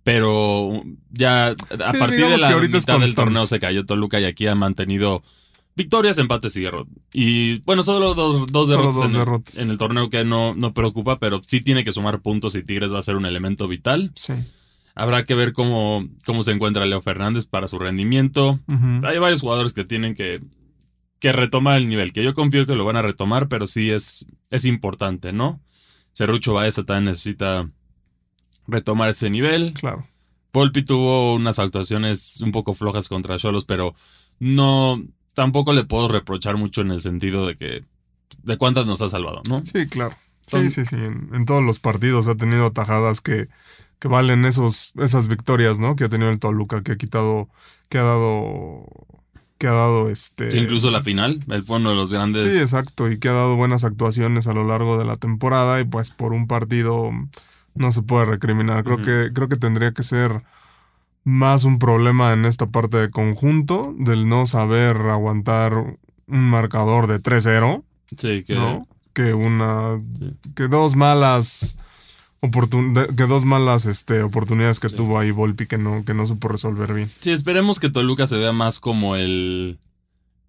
pero 0.04 0.84
ya 1.12 1.48
a 1.50 1.94
partir 2.00 2.22
de 2.28 2.38
la 2.38 2.48
que 2.48 2.54
ahorita 2.54 2.78
mitad 2.78 3.00
del 3.00 3.16
torneo 3.16 3.46
se 3.48 3.60
cayó 3.60 3.86
Toluca 3.86 4.20
y 4.20 4.26
aquí 4.26 4.48
ha 4.48 4.56
mantenido 4.56 5.22
victorias, 5.78 6.18
empates 6.18 6.56
y 6.58 6.62
derrotas. 6.64 6.94
Y 7.14 7.60
bueno, 7.60 7.84
solo 7.84 8.14
dos, 8.14 8.48
dos 8.52 8.70
Solo 8.70 8.92
derrotas, 8.92 9.14
dos 9.14 9.54
en, 9.56 9.62
el- 9.62 9.64
en 9.66 9.72
el 9.72 9.78
torneo 9.78 10.10
que 10.10 10.26
no, 10.26 10.54
no 10.56 10.74
preocupa, 10.74 11.20
pero 11.20 11.40
sí 11.46 11.62
tiene 11.62 11.86
que 11.86 11.94
sumar 11.94 12.20
puntos 12.22 12.56
y 12.56 12.64
Tigres 12.64 12.92
va 12.94 13.00
a 13.00 13.04
ser 13.04 13.16
un 13.16 13.26
elemento 13.26 13.68
vital. 13.70 14.12
Sí. 14.16 14.34
Habrá 14.96 15.24
que 15.26 15.36
ver 15.36 15.54
cómo, 15.54 16.06
cómo 16.26 16.42
se 16.44 16.52
encuentra 16.52 16.86
Leo 16.88 17.02
Fernández 17.02 17.46
para 17.46 17.68
su 17.68 17.78
rendimiento. 17.78 18.60
Hay 19.04 19.20
varios 19.20 19.42
jugadores 19.42 19.74
que 19.74 19.84
tienen 19.86 20.16
que, 20.16 20.42
que 21.20 21.32
retomar 21.32 21.78
el 21.78 21.88
nivel, 21.88 22.12
que 22.12 22.24
yo 22.24 22.34
confío 22.34 22.66
que 22.66 22.76
lo 22.76 22.84
van 22.84 22.96
a 22.96 23.04
retomar, 23.04 23.48
pero 23.48 23.68
sí 23.68 23.92
es, 23.92 24.26
es 24.50 24.66
importante, 24.66 25.32
¿no? 25.32 25.62
Cerrucho 26.14 26.54
Baeza 26.54 26.84
también 26.84 27.06
necesita 27.06 27.70
retomar 28.68 29.10
ese 29.10 29.30
nivel. 29.30 29.74
Claro. 29.74 30.08
Volpi 30.52 30.82
tuvo 30.82 31.36
unas 31.36 31.60
actuaciones 31.60 32.42
un 32.42 32.52
poco 32.52 32.74
flojas 32.74 33.08
contra 33.08 33.38
Cholos, 33.38 33.66
pero 33.66 33.94
no, 34.40 35.00
tampoco 35.38 35.72
le 35.72 35.84
puedo 35.84 36.08
reprochar 36.08 36.58
mucho 36.58 36.82
en 36.82 36.90
el 36.90 37.00
sentido 37.00 37.46
de 37.46 37.56
que, 37.56 37.86
de 38.42 38.58
cuántas 38.58 38.88
nos 38.88 39.04
ha 39.04 39.08
salvado, 39.08 39.44
¿no? 39.48 39.64
Sí, 39.64 39.86
claro. 39.88 40.16
Son- 40.48 40.64
Sí, 40.64 40.72
sí, 40.72 40.86
sí. 40.86 40.96
En, 40.96 41.30
en 41.36 41.46
todos 41.46 41.64
los 41.64 41.78
partidos 41.80 42.28
ha 42.28 42.34
tenido 42.34 42.72
tajadas 42.72 43.22
que, 43.22 43.48
que 44.00 44.08
valen 44.08 44.46
esos, 44.46 44.94
esas 44.98 45.28
victorias, 45.28 45.78
¿no? 45.78 45.96
Que 45.96 46.06
ha 46.06 46.10
tenido 46.10 46.32
el 46.32 46.40
Toluca, 46.40 46.82
que 46.82 46.94
ha 46.94 46.98
quitado, 46.98 47.50
que 47.88 48.00
ha 48.00 48.04
dado, 48.04 48.86
que 49.60 49.68
ha 49.68 49.74
dado 49.74 50.10
este. 50.10 50.50
Sí, 50.50 50.58
incluso 50.58 50.90
la 50.90 51.04
final, 51.04 51.44
él 51.50 51.62
fue 51.64 51.78
uno 51.78 51.92
de 51.92 51.96
los 51.98 52.12
grandes. 52.12 52.52
Sí, 52.56 52.60
exacto, 52.60 53.12
y 53.12 53.20
que 53.20 53.30
ha 53.30 53.34
dado 53.34 53.56
buenas 53.58 53.84
actuaciones 53.84 54.48
a 54.48 54.54
lo 54.54 54.66
largo 54.66 54.98
de 54.98 55.06
la 55.06 55.18
temporada 55.18 55.80
y 55.80 55.84
pues 55.84 56.10
por 56.10 56.34
un 56.34 56.48
partido 56.48 57.12
no 57.76 57.92
se 57.92 58.02
puede 58.02 58.26
recriminar. 58.26 58.84
Creo 58.84 58.98
que 59.04 59.32
creo 59.34 59.50
que 59.50 59.58
tendría 59.58 59.92
que 59.92 60.02
ser 60.02 60.44
más 61.30 61.66
un 61.66 61.78
problema 61.78 62.32
en 62.32 62.46
esta 62.46 62.68
parte 62.68 62.96
de 62.98 63.12
conjunto 63.12 63.94
del 64.00 64.30
no 64.30 64.46
saber 64.46 64.96
aguantar 64.96 65.74
un 65.76 66.50
marcador 66.50 67.08
de 67.08 67.20
3-0, 67.22 67.84
sí, 68.16 68.44
que, 68.46 68.56
¿no? 68.56 68.88
Que 69.14 69.34
una 69.34 70.00
Sí. 70.18 70.34
que 70.56 70.68
dos 70.70 70.96
malas 70.96 71.76
oportun- 72.42 73.14
que 73.16 73.26
dos 73.26 73.44
malas 73.44 73.88
este, 73.88 74.24
oportunidades 74.24 74.80
que 74.80 74.88
Sí. 74.90 74.96
tuvo 74.96 75.20
ahí 75.20 75.32
Volpi 75.32 75.66
que 75.68 75.78
no 75.78 76.06
que 76.06 76.14
no 76.14 76.26
supo 76.26 76.48
resolver 76.48 76.94
bien. 76.94 77.10
Sí, 77.20 77.32
esperemos 77.32 77.80
que 77.82 77.90
Toluca 77.90 78.26
se 78.28 78.38
vea 78.38 78.54
más 78.54 78.80
como 78.80 79.16
el. 79.18 79.80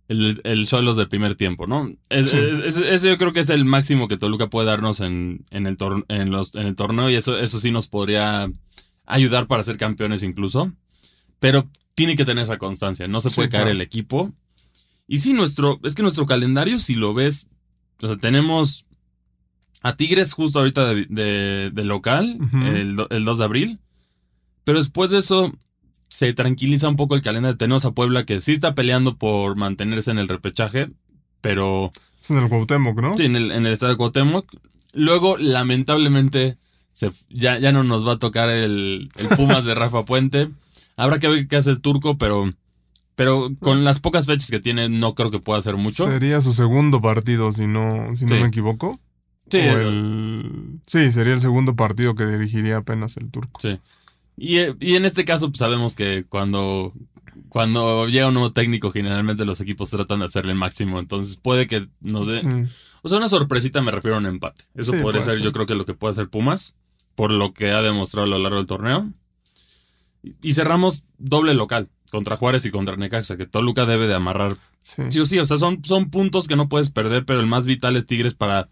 El, 0.06 0.40
el 0.44 0.66
Cholos 0.66 0.96
del 0.96 1.08
primer 1.08 1.34
tiempo, 1.34 1.66
¿no? 1.66 1.90
Es- 2.08 2.30
Sí. 2.30 2.38
es- 2.38 2.58
es- 2.60 2.76
ese 2.78 3.08
yo 3.08 3.18
creo 3.18 3.32
que 3.34 3.40
es 3.40 3.50
el 3.50 3.64
máximo 3.66 4.08
que 4.08 4.16
Toluca 4.16 4.46
puede 4.48 4.66
darnos 4.68 5.00
en, 5.00 5.44
en, 5.50 5.66
el, 5.66 5.76
tor- 5.76 6.06
en, 6.08 6.30
los, 6.30 6.54
en 6.54 6.66
el 6.66 6.76
torneo 6.76 7.10
y 7.10 7.14
eso, 7.16 7.36
eso 7.36 7.58
sí 7.58 7.70
nos 7.70 7.88
podría 7.88 8.48
ayudar 9.08 9.46
para 9.46 9.62
ser 9.62 9.76
campeones 9.76 10.22
incluso. 10.22 10.72
Pero 11.40 11.68
tiene 11.94 12.14
que 12.16 12.24
tener 12.24 12.44
esa 12.44 12.58
constancia, 12.58 13.08
no 13.08 13.20
se 13.20 13.30
Sí, 13.30 13.36
puede 13.36 13.48
caer 13.48 13.62
claro. 13.64 13.74
el 13.76 13.80
equipo. 13.80 14.32
Y 15.06 15.18
sí, 15.18 15.32
nuestro, 15.32 15.80
es 15.84 15.94
que 15.94 16.02
nuestro 16.02 16.26
calendario, 16.26 16.78
si 16.78 16.94
lo 16.94 17.14
ves, 17.14 17.46
o 18.02 18.06
sea, 18.06 18.16
tenemos 18.16 18.84
a 19.82 19.96
Tigres 19.96 20.32
justo 20.34 20.58
ahorita 20.58 20.92
de, 20.92 21.06
de- 21.08 21.70
de 21.72 21.84
local, 21.84 22.38
el, 22.64 22.96
el 23.10 23.24
2 23.24 23.38
de 23.38 23.44
abril. 23.44 23.78
Pero 24.64 24.78
después 24.78 25.10
de 25.10 25.18
eso 25.18 25.52
se 26.08 26.32
tranquiliza 26.34 26.88
un 26.88 26.96
poco 26.96 27.14
el 27.14 27.22
calendario. 27.22 27.56
Tenemos 27.56 27.84
a 27.84 27.92
Puebla 27.92 28.24
que 28.26 28.40
sí 28.40 28.52
está 28.52 28.74
peleando 28.74 29.16
por 29.16 29.56
mantenerse 29.56 30.10
en 30.10 30.18
el 30.18 30.28
repechaje, 30.28 30.90
pero 31.40 31.90
Es 32.20 32.30
en 32.30 32.38
el 32.38 32.48
Cuauhtémoc, 32.48 33.00
¿no? 33.00 33.16
sí, 33.16 33.24
en 33.24 33.36
el, 33.36 33.50
en 33.52 33.66
el 33.66 33.72
estadio 33.72 33.92
de 33.94 33.98
Cuauhtémoc. 33.98 34.46
Luego, 34.92 35.36
lamentablemente, 35.38 36.58
se, 36.98 37.12
ya, 37.30 37.58
ya 37.60 37.70
no 37.70 37.84
nos 37.84 38.04
va 38.04 38.14
a 38.14 38.18
tocar 38.18 38.48
el, 38.48 39.08
el 39.14 39.28
Pumas 39.36 39.64
de 39.64 39.74
Rafa 39.76 40.04
Puente. 40.04 40.48
Habrá 40.96 41.20
que 41.20 41.28
ver 41.28 41.46
qué 41.46 41.54
hace 41.54 41.70
el 41.70 41.80
turco, 41.80 42.18
pero, 42.18 42.52
pero 43.14 43.50
con 43.60 43.84
las 43.84 44.00
pocas 44.00 44.26
fechas 44.26 44.50
que 44.50 44.58
tiene, 44.58 44.88
no 44.88 45.14
creo 45.14 45.30
que 45.30 45.38
pueda 45.38 45.60
hacer 45.60 45.76
mucho. 45.76 46.06
Sería 46.06 46.40
su 46.40 46.52
segundo 46.52 47.00
partido, 47.00 47.52
si 47.52 47.68
no, 47.68 48.16
si 48.16 48.24
no 48.24 48.34
me 48.40 48.48
equivoco. 48.48 48.98
Sí, 49.48 49.58
el- 49.58 50.80
sí, 50.86 51.12
sería 51.12 51.34
el 51.34 51.40
segundo 51.40 51.76
partido 51.76 52.16
que 52.16 52.26
dirigiría 52.26 52.78
apenas 52.78 53.16
el 53.16 53.30
turco. 53.30 53.60
Sí. 53.60 53.78
Y, 54.36 54.56
eh, 54.56 54.74
y 54.80 54.96
en 54.96 55.04
este 55.04 55.24
caso, 55.24 55.48
pues, 55.50 55.58
sabemos 55.58 55.94
que 55.94 56.24
cuando, 56.28 56.92
cuando 57.48 58.08
llega 58.08 58.26
un 58.26 58.34
nuevo 58.34 58.52
técnico, 58.52 58.90
generalmente 58.90 59.44
los 59.44 59.60
equipos 59.60 59.90
tratan 59.90 60.18
de 60.18 60.24
hacerle 60.26 60.50
el 60.52 60.58
máximo. 60.58 60.98
Entonces 60.98 61.36
puede 61.36 61.68
que 61.68 61.86
nos 62.00 62.26
dé. 62.26 62.40
Sí. 62.40 62.72
O 63.02 63.08
sea, 63.08 63.18
una 63.18 63.28
sorpresita 63.28 63.80
me 63.82 63.92
refiero 63.92 64.16
a 64.16 64.18
un 64.18 64.26
empate. 64.26 64.64
Eso 64.74 64.92
Sí, 64.92 64.98
podría 65.00 65.22
ser. 65.22 65.40
yo 65.40 65.52
creo 65.52 65.64
que 65.66 65.76
lo 65.76 65.84
que 65.86 65.94
puede 65.94 66.10
hacer 66.12 66.28
Pumas, 66.28 66.76
por 67.18 67.32
lo 67.32 67.52
que 67.52 67.72
ha 67.72 67.82
demostrado 67.82 68.26
a 68.26 68.30
lo 68.30 68.38
largo 68.38 68.58
del 68.58 68.68
torneo. 68.68 69.12
Y, 70.40 70.52
cerramos 70.52 71.02
doble 71.18 71.52
local, 71.52 71.88
contra 72.12 72.36
Juárez 72.36 72.64
y 72.64 72.70
contra 72.70 72.94
Necaxa, 72.94 73.36
que 73.36 73.44
Toluca 73.44 73.86
debe 73.86 74.06
de 74.06 74.14
amarrar. 74.14 74.56
Sí. 74.82 75.02
Sí 75.08 75.18
o 75.18 75.26
sí, 75.26 75.36
o 75.40 75.44
sea, 75.44 75.56
son, 75.56 75.84
son 75.84 76.10
puntos 76.10 76.46
que 76.46 76.54
no 76.54 76.68
puedes 76.68 76.90
perder, 76.90 77.24
pero 77.24 77.40
el 77.40 77.48
más 77.48 77.66
vital 77.66 77.96
es 77.96 78.06
Tigres 78.06 78.34
para, 78.34 78.68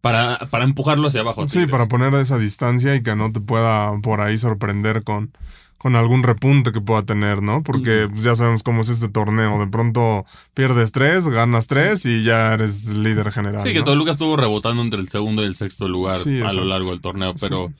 para, 0.00 0.38
para 0.50 0.64
empujarlo 0.64 1.08
hacia 1.08 1.20
abajo. 1.20 1.48
Sí, 1.48 1.66
para 1.66 1.88
poner 1.88 2.14
esa 2.14 2.38
distancia 2.38 2.94
y 2.94 3.02
que 3.02 3.16
no 3.16 3.32
te 3.32 3.40
pueda 3.40 3.92
por 4.00 4.20
ahí 4.20 4.38
sorprender 4.38 5.02
con, 5.04 5.32
con 5.76 5.96
algún 5.96 6.22
repunte 6.22 6.72
que 6.72 6.80
pueda 6.80 7.02
tener, 7.02 7.42
¿no? 7.42 7.62
Porque 7.62 8.08
pues, 8.10 8.22
ya 8.22 8.36
sabemos 8.36 8.62
cómo 8.62 8.80
es 8.82 8.88
este 8.88 9.08
torneo. 9.08 9.58
De 9.58 9.66
pronto 9.66 10.24
pierdes 10.54 10.92
tres, 10.92 11.28
ganas 11.28 11.66
tres 11.66 12.04
y 12.06 12.22
ya 12.22 12.54
eres 12.54 12.88
líder 12.88 13.32
general. 13.32 13.62
Sí, 13.62 13.72
que 13.72 13.80
¿no? 13.80 13.84
Toluca 13.84 14.10
estuvo 14.10 14.36
rebotando 14.36 14.82
entre 14.82 15.00
el 15.00 15.08
segundo 15.08 15.42
y 15.42 15.46
el 15.46 15.54
sexto 15.54 15.88
lugar 15.88 16.14
Sí, 16.14 16.40
a 16.40 16.52
lo 16.52 16.64
largo 16.64 16.90
del 16.90 17.00
torneo, 17.00 17.34
pero, 17.40 17.68
Sí. 17.68 17.74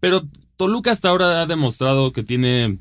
pero 0.00 0.22
Toluca 0.56 0.90
hasta 0.90 1.10
ahora 1.10 1.42
ha 1.42 1.46
demostrado 1.46 2.12
que 2.12 2.22
tiene 2.22 2.78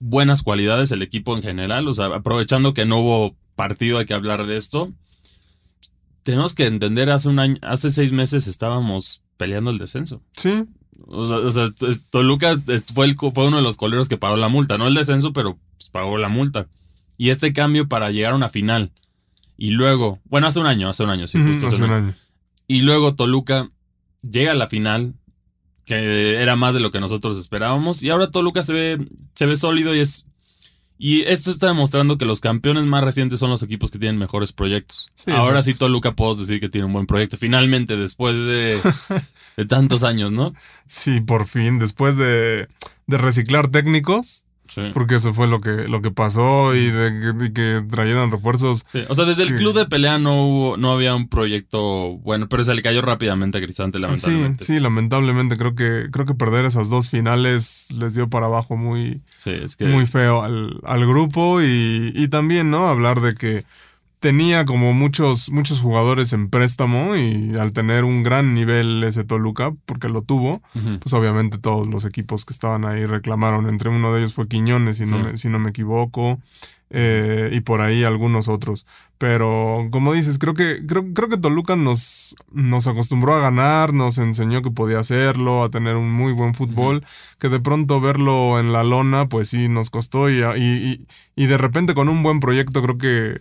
buenas 0.00 0.42
cualidades 0.42 0.90
el 0.90 1.02
equipo 1.02 1.36
en 1.36 1.42
general, 1.42 1.86
o 1.88 1.94
sea, 1.94 2.06
aprovechando 2.06 2.74
que 2.74 2.84
no 2.86 2.98
hubo 2.98 3.36
partido, 3.54 3.98
hay 3.98 4.04
que 4.06 4.14
hablar 4.14 4.46
de 4.46 4.56
esto. 4.56 4.90
Tenemos 6.24 6.54
que 6.54 6.66
entender, 6.66 7.10
hace 7.10 7.28
un 7.28 7.38
año, 7.38 7.56
hace 7.62 7.90
seis 7.90 8.10
meses 8.10 8.48
estábamos 8.48 9.22
peleando 9.36 9.70
el 9.70 9.78
descenso. 9.78 10.22
Sí, 10.36 10.64
O 11.06 11.26
sea, 11.26 11.36
o 11.36 11.50
sea, 11.50 11.66
Toluca 12.10 12.56
fue, 12.92 13.06
el, 13.06 13.16
fue 13.16 13.46
uno 13.46 13.58
de 13.58 13.62
los 13.62 13.76
coleros 13.76 14.08
que 14.08 14.16
pagó 14.16 14.36
la 14.36 14.48
multa, 14.48 14.76
no 14.76 14.88
el 14.88 14.94
descenso, 14.94 15.32
pero 15.32 15.58
pues, 15.76 15.90
pagó 15.90 16.18
la 16.18 16.28
multa. 16.28 16.66
Y 17.16 17.30
este 17.30 17.52
cambio 17.52 17.88
para 17.88 18.10
llegar 18.10 18.32
a 18.32 18.36
una 18.36 18.48
final. 18.48 18.90
Y 19.56 19.70
luego, 19.70 20.18
bueno, 20.24 20.48
hace 20.48 20.58
un 20.58 20.66
año, 20.66 20.88
hace 20.88 21.04
un 21.04 21.10
año, 21.10 21.28
sí, 21.28 21.38
justo 21.40 21.66
hace 21.66 21.76
un 21.76 21.84
año. 21.84 21.94
año. 21.94 22.14
Y 22.66 22.80
luego 22.80 23.14
Toluca 23.14 23.70
llega 24.22 24.52
a 24.52 24.56
la 24.56 24.66
final, 24.66 25.14
que 25.84 26.40
era 26.42 26.56
más 26.56 26.74
de 26.74 26.80
lo 26.80 26.90
que 26.90 27.00
nosotros 27.00 27.38
esperábamos. 27.38 28.02
Y 28.02 28.10
ahora 28.10 28.30
Toluca 28.30 28.62
se 28.62 28.72
ve, 28.72 29.08
se 29.34 29.46
ve 29.46 29.56
sólido 29.56 29.94
y 29.94 30.00
es. 30.00 30.24
Y 30.96 31.22
esto 31.22 31.50
está 31.50 31.66
demostrando 31.68 32.18
que 32.18 32.24
los 32.24 32.40
campeones 32.40 32.84
más 32.84 33.02
recientes 33.02 33.40
son 33.40 33.50
los 33.50 33.62
equipos 33.62 33.90
que 33.90 33.98
tienen 33.98 34.18
mejores 34.18 34.52
proyectos. 34.52 35.10
Sí, 35.14 35.30
ahora 35.32 35.58
exacto. 35.58 35.72
sí 35.72 35.78
Toluca 35.78 36.12
puedo 36.12 36.34
decir 36.34 36.60
que 36.60 36.68
tiene 36.68 36.86
un 36.86 36.92
buen 36.92 37.06
proyecto. 37.06 37.36
Finalmente, 37.36 37.96
después 37.96 38.36
de, 38.36 38.78
de 39.56 39.64
tantos 39.66 40.04
años, 40.04 40.30
¿no? 40.30 40.54
Sí, 40.86 41.20
por 41.20 41.46
fin, 41.46 41.78
después 41.78 42.16
de, 42.16 42.68
de 43.06 43.18
reciclar 43.18 43.68
técnicos, 43.68 44.43
Sí. 44.66 44.80
porque 44.94 45.16
eso 45.16 45.34
fue 45.34 45.46
lo 45.46 45.60
que, 45.60 45.88
lo 45.88 46.00
que 46.00 46.10
pasó 46.10 46.74
y 46.74 46.86
de, 46.90 47.52
que- 47.54 47.84
trajeran 47.90 48.30
refuerzos. 48.30 48.84
Sí, 48.88 49.02
O 49.08 49.14
sea, 49.14 49.24
desde 49.26 49.42
el 49.42 49.54
club 49.56 49.74
de 49.74 49.84
pelea 49.86 50.18
no 50.18 50.46
hubo, 50.46 50.76
no 50.78 50.92
había 50.92 51.14
un 51.14 51.28
proyecto 51.28 52.16
bueno, 52.18 52.48
pero 52.48 52.64
se 52.64 52.74
le 52.74 52.80
cayó 52.82 53.02
rápidamente 53.02 53.58
a 53.58 53.60
Cristante, 53.60 53.98
Sí, 53.98 54.02
lamentablemente. 54.02 54.64
sí, 54.64 54.80
lamentablemente 54.80 55.56
creo 55.56 55.74
que, 55.74 56.08
creo 56.10 56.24
que 56.26 56.34
perder 56.34 56.64
esas 56.64 56.88
dos 56.88 57.10
finales 57.10 57.88
les 57.96 58.14
dio 58.14 58.28
para 58.30 58.46
abajo 58.46 58.76
muy, 58.76 59.20
Sí, 59.38 59.50
es 59.50 59.76
que. 59.76 59.84
muy 59.86 60.06
feo 60.06 60.42
al, 60.42 60.80
al 60.84 61.06
grupo 61.06 61.60
y, 61.62 62.12
y 62.14 62.28
también, 62.28 62.70
¿no? 62.70 62.88
Hablar 62.88 63.20
de 63.20 63.34
que 63.34 63.64
tenía 64.24 64.64
como 64.64 64.94
muchos, 64.94 65.50
muchos 65.50 65.82
jugadores 65.82 66.32
en 66.32 66.48
préstamo 66.48 67.14
y 67.14 67.54
al 67.58 67.74
tener 67.74 68.04
un 68.04 68.22
gran 68.22 68.54
nivel 68.54 69.04
ese 69.04 69.22
Toluca, 69.22 69.74
porque 69.84 70.08
lo 70.08 70.22
tuvo, 70.22 70.62
pues 70.72 71.12
obviamente 71.12 71.58
todos 71.58 71.86
los 71.86 72.06
equipos 72.06 72.46
que 72.46 72.54
estaban 72.54 72.86
ahí 72.86 73.04
reclamaron. 73.04 73.68
Entre 73.68 73.90
uno 73.90 74.14
de 74.14 74.20
ellos 74.20 74.32
fue 74.32 74.48
Quiñones, 74.48 74.96
si, 74.96 75.04
no, 75.04 75.18
me, 75.18 75.36
si 75.36 75.50
no 75.50 75.58
me 75.58 75.68
equivoco, 75.68 76.40
eh, 76.88 77.50
y 77.52 77.60
por 77.60 77.82
ahí 77.82 78.02
algunos 78.02 78.48
otros. 78.48 78.86
Pero 79.18 79.88
como 79.90 80.14
dices, 80.14 80.38
creo 80.38 80.54
que, 80.54 80.86
creo, 80.86 81.12
creo 81.12 81.28
que 81.28 81.36
Toluca 81.36 81.76
nos, 81.76 82.34
nos 82.50 82.86
acostumbró 82.86 83.34
a 83.34 83.40
ganar, 83.40 83.92
nos 83.92 84.16
enseñó 84.16 84.62
que 84.62 84.70
podía 84.70 85.00
hacerlo, 85.00 85.64
a 85.64 85.68
tener 85.68 85.96
un 85.96 86.10
muy 86.10 86.32
buen 86.32 86.54
fútbol, 86.54 87.04
que 87.38 87.50
de 87.50 87.60
pronto 87.60 88.00
verlo 88.00 88.58
en 88.58 88.72
la 88.72 88.84
lona, 88.84 89.28
pues 89.28 89.50
sí 89.50 89.68
nos 89.68 89.90
costó 89.90 90.30
y, 90.30 90.38
y, 90.38 90.62
y, 90.62 91.06
y 91.36 91.46
de 91.46 91.58
repente 91.58 91.92
con 91.92 92.08
un 92.08 92.22
buen 92.22 92.40
proyecto 92.40 92.80
creo 92.80 92.96
que 92.96 93.36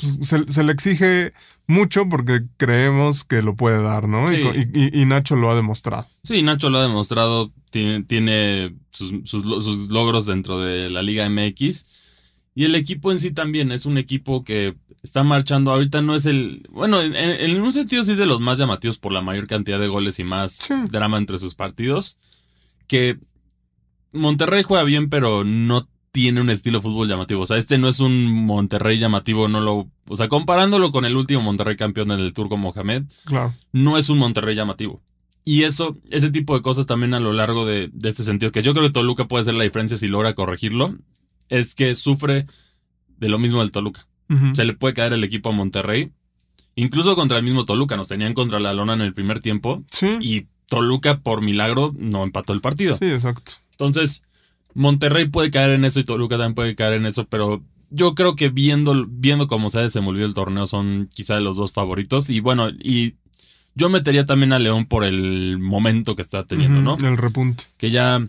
pues, 0.00 0.18
se, 0.26 0.46
se 0.52 0.62
le 0.64 0.72
exige 0.72 1.32
mucho 1.66 2.08
porque 2.08 2.42
creemos 2.56 3.24
que 3.24 3.42
lo 3.42 3.54
puede 3.56 3.82
dar, 3.82 4.08
¿no? 4.08 4.24
Y 4.32 4.36
Sí. 4.36 4.42
co- 4.42 4.54
Y, 4.54 4.70
y- 4.74 5.02
y 5.02 5.06
Nacho 5.06 5.36
lo 5.36 5.50
ha 5.50 5.54
demostrado. 5.54 6.06
Sí, 6.22 6.42
Nacho 6.42 6.70
lo 6.70 6.78
ha 6.78 6.82
demostrado, 6.82 7.52
tiene, 7.70 8.02
tiene 8.04 8.74
sus, 8.90 9.12
sus 9.28 9.44
lo- 9.44 9.60
sus 9.60 9.90
logros 9.90 10.26
dentro 10.26 10.60
de 10.60 10.90
la 10.90 11.02
Liga 11.02 11.24
MX. 11.28 11.86
Y 12.54 12.64
el 12.64 12.74
equipo 12.74 13.12
en 13.12 13.18
sí 13.20 13.30
también 13.30 13.70
es 13.70 13.86
un 13.86 13.96
equipo 13.96 14.42
que 14.42 14.74
está 15.02 15.22
marchando. 15.22 15.70
Ahorita 15.70 16.02
no 16.02 16.14
es 16.16 16.26
el. 16.26 16.66
Bueno, 16.70 17.00
en, 17.00 17.14
en- 17.14 17.50
en 17.50 17.60
un 17.60 17.72
sentido 17.72 18.02
sí 18.02 18.12
es 18.12 18.18
de 18.18 18.26
los 18.26 18.40
más 18.40 18.58
llamativos 18.58 18.98
por 18.98 19.12
la 19.12 19.22
mayor 19.22 19.46
cantidad 19.46 19.78
de 19.78 19.86
goles 19.88 20.18
y 20.18 20.24
más 20.24 20.52
Sí. 20.52 20.74
drama 20.90 21.16
entre 21.18 21.38
sus 21.38 21.54
partidos. 21.54 22.18
Que 22.88 23.18
Monterrey 24.12 24.62
juega 24.64 24.82
bien, 24.84 25.08
pero 25.08 25.44
no 25.44 25.88
tiene 26.12 26.40
un 26.40 26.50
estilo 26.50 26.78
de 26.78 26.82
fútbol 26.82 27.08
llamativo. 27.08 27.42
O 27.42 27.46
sea, 27.46 27.56
este 27.56 27.78
no 27.78 27.88
es 27.88 28.00
un 28.00 28.24
Monterrey 28.46 28.98
llamativo, 28.98 29.48
no 29.48 29.60
lo. 29.60 29.88
O 30.08 30.16
sea, 30.16 30.28
comparándolo 30.28 30.90
con 30.90 31.04
el 31.04 31.16
último 31.16 31.40
Monterrey 31.42 31.76
campeón 31.76 32.10
en 32.10 32.20
el 32.20 32.32
Turco 32.32 32.56
Mohamed, 32.56 33.04
Claro. 33.24 33.54
no 33.72 33.96
es 33.98 34.08
un 34.08 34.18
Monterrey 34.18 34.54
llamativo. 34.56 35.02
Y 35.44 35.62
eso, 35.62 35.96
ese 36.10 36.30
tipo 36.30 36.54
de 36.54 36.62
cosas 36.62 36.86
también 36.86 37.14
a 37.14 37.20
lo 37.20 37.32
largo 37.32 37.64
de, 37.64 37.88
de 37.92 38.08
este 38.08 38.24
sentido, 38.24 38.52
que 38.52 38.62
yo 38.62 38.72
creo 38.72 38.84
que 38.84 38.92
Toluca 38.92 39.26
puede 39.26 39.44
ser 39.44 39.54
la 39.54 39.64
diferencia 39.64 39.96
si 39.96 40.06
logra 40.08 40.34
corregirlo, 40.34 40.96
es 41.48 41.74
que 41.74 41.94
sufre 41.94 42.46
de 43.16 43.28
lo 43.28 43.38
mismo 43.38 43.60
del 43.60 43.70
Toluca. 43.72 44.06
Se 44.52 44.64
le 44.64 44.74
puede 44.74 44.94
caer 44.94 45.12
el 45.12 45.24
equipo 45.24 45.48
a 45.48 45.52
Monterrey, 45.52 46.12
incluso 46.76 47.16
contra 47.16 47.38
el 47.38 47.42
mismo 47.44 47.64
Toluca, 47.64 47.96
nos 47.96 48.06
tenían 48.08 48.32
contra 48.34 48.60
la 48.60 48.72
lona 48.72 48.92
en 48.94 49.00
el 49.00 49.12
primer 49.14 49.40
tiempo 49.40 49.82
Sí. 49.90 50.18
y 50.20 50.46
Toluca 50.68 51.18
por 51.20 51.40
milagro 51.42 51.92
no 51.98 52.22
empató 52.22 52.52
el 52.52 52.60
partido. 52.60 52.96
Sí, 52.96 53.06
exacto. 53.06 53.52
Entonces, 53.72 54.22
Monterrey 54.74 55.28
puede 55.28 55.50
caer 55.50 55.70
en 55.70 55.84
eso 55.84 56.00
y 56.00 56.04
Toluca 56.04 56.36
también 56.36 56.54
puede 56.54 56.74
caer 56.74 56.94
en 56.94 57.06
eso, 57.06 57.26
pero 57.26 57.62
yo 57.90 58.14
creo 58.14 58.36
que 58.36 58.48
viendo, 58.50 59.06
viendo 59.08 59.48
cómo 59.48 59.68
se 59.68 59.78
ha 59.78 59.82
desenvolvido 59.82 60.26
el 60.26 60.34
torneo 60.34 60.66
son 60.66 61.08
quizá 61.14 61.40
los 61.40 61.56
dos 61.56 61.72
favoritos. 61.72 62.30
Y 62.30 62.40
bueno, 62.40 62.68
y 62.70 63.14
yo 63.74 63.88
metería 63.88 64.26
también 64.26 64.52
a 64.52 64.58
León 64.58 64.86
por 64.86 65.04
el 65.04 65.58
momento 65.58 66.14
que 66.16 66.22
está 66.22 66.44
teniendo, 66.44 66.80
¿no? 66.82 66.96
El 67.06 67.16
repunte. 67.16 67.64
Que 67.78 67.90
ya 67.90 68.24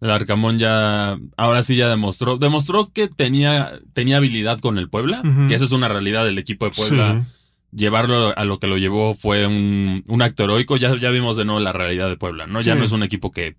el 0.00 0.10
Arcamón 0.10 0.58
ya, 0.58 1.18
ahora 1.36 1.62
sí 1.62 1.76
ya 1.76 1.88
demostró, 1.88 2.36
demostró 2.38 2.86
que 2.86 3.06
tenía, 3.08 3.78
tenía 3.92 4.16
habilidad 4.16 4.58
con 4.60 4.78
el 4.78 4.88
Puebla, 4.88 5.22
que 5.48 5.54
esa 5.54 5.64
es 5.64 5.72
una 5.72 5.88
realidad 5.88 6.24
del 6.24 6.38
equipo 6.38 6.64
de 6.64 6.72
Puebla. 6.72 7.20
Sí. 7.22 7.32
Llevarlo 7.74 8.36
a 8.36 8.44
lo 8.44 8.58
que 8.58 8.66
lo 8.66 8.76
llevó 8.76 9.14
fue 9.14 9.46
un, 9.46 10.04
un 10.06 10.22
acto 10.22 10.44
heroico. 10.44 10.76
Ya, 10.76 10.94
ya 10.98 11.10
vimos 11.10 11.36
de 11.38 11.44
nuevo 11.46 11.58
la 11.60 11.72
realidad 11.72 12.08
de 12.10 12.16
Puebla, 12.18 12.46
¿no? 12.46 12.60
Ya 12.60 12.74
Sí. 12.74 12.78
no 12.78 12.84
es 12.84 12.92
un 12.92 13.02
equipo 13.02 13.30
que 13.32 13.56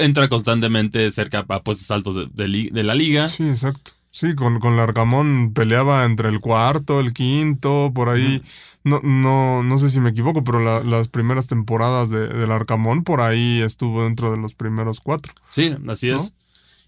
entra 0.00 0.28
constantemente 0.28 1.10
cerca 1.10 1.44
a 1.48 1.62
puestos 1.62 1.90
altos 1.90 2.14
de, 2.14 2.70
de 2.72 2.82
la 2.82 2.94
liga. 2.94 3.26
Sí, 3.26 3.48
exacto. 3.48 3.92
Sí, 4.10 4.34
con, 4.34 4.58
con 4.58 4.76
Larcamón 4.76 5.52
peleaba 5.54 6.04
entre 6.04 6.28
el 6.28 6.40
cuarto, 6.40 6.98
el 6.98 7.12
quinto, 7.12 7.92
por 7.94 8.08
ahí. 8.08 8.42
No, 8.82 9.00
no, 9.04 9.62
no 9.62 9.78
sé 9.78 9.90
si 9.90 10.00
me 10.00 10.10
equivoco, 10.10 10.42
pero 10.42 10.58
la- 10.60 10.82
las 10.82 11.08
primeras 11.08 11.46
temporadas 11.46 12.10
de, 12.10 12.26
del 12.26 12.50
Arcamón 12.50 13.04
por 13.04 13.20
ahí 13.20 13.60
estuvo 13.62 14.04
dentro 14.04 14.32
de 14.32 14.38
los 14.38 14.54
primeros 14.54 14.98
cuatro. 15.00 15.32
Sí, 15.50 15.76
así 15.88 16.08
¿No? 16.10 16.16
es. 16.16 16.34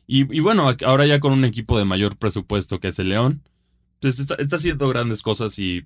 Y, 0.08 0.34
y 0.34 0.40
bueno, 0.40 0.74
ahora 0.84 1.06
ya 1.06 1.20
con 1.20 1.32
un 1.32 1.44
equipo 1.44 1.78
de 1.78 1.84
mayor 1.84 2.16
presupuesto 2.16 2.80
que 2.80 2.88
es 2.88 2.98
el 2.98 3.10
León, 3.10 3.42
pues 4.00 4.18
está, 4.18 4.34
está 4.36 4.56
haciendo 4.56 4.88
grandes 4.88 5.22
cosas 5.22 5.56
y 5.60 5.84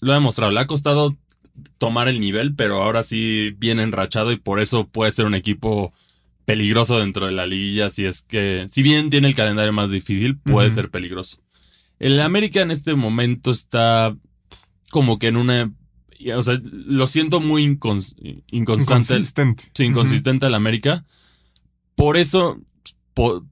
lo 0.00 0.12
ha 0.12 0.16
demostrado. 0.16 0.52
Le 0.52 0.60
ha 0.60 0.66
costado 0.66 1.16
tomar 1.78 2.08
el 2.08 2.20
nivel, 2.20 2.54
pero 2.54 2.82
ahora 2.82 3.04
sí 3.04 3.54
viene 3.58 3.84
enrachado 3.84 4.32
y 4.32 4.36
por 4.36 4.60
eso 4.60 4.86
puede 4.86 5.12
ser 5.12 5.24
un 5.24 5.34
equipo 5.34 5.94
peligroso 6.48 6.98
dentro 6.98 7.26
de 7.26 7.32
la 7.32 7.46
liguilla. 7.46 7.90
Si 7.90 8.06
es 8.06 8.22
que, 8.22 8.64
si 8.70 8.82
bien 8.82 9.10
tiene 9.10 9.28
el 9.28 9.34
calendario 9.34 9.70
más 9.74 9.90
difícil, 9.90 10.38
puede 10.38 10.70
ser 10.70 10.90
peligroso. 10.90 11.42
El 11.98 12.18
América 12.20 12.62
en 12.62 12.70
este 12.70 12.94
momento 12.94 13.50
está 13.50 14.16
como 14.90 15.18
que 15.18 15.26
en 15.28 15.36
una. 15.36 15.70
O 16.34 16.42
sea, 16.42 16.58
lo 16.62 17.06
siento 17.06 17.40
muy 17.40 17.66
incons- 17.66 18.16
inconstante. 18.50 19.12
Inconsistente. 19.12 19.64
Sí, 19.74 19.84
inconsistente 19.84 20.46
al 20.46 20.54
América. 20.54 21.04
Por 21.94 22.16
eso, 22.16 22.58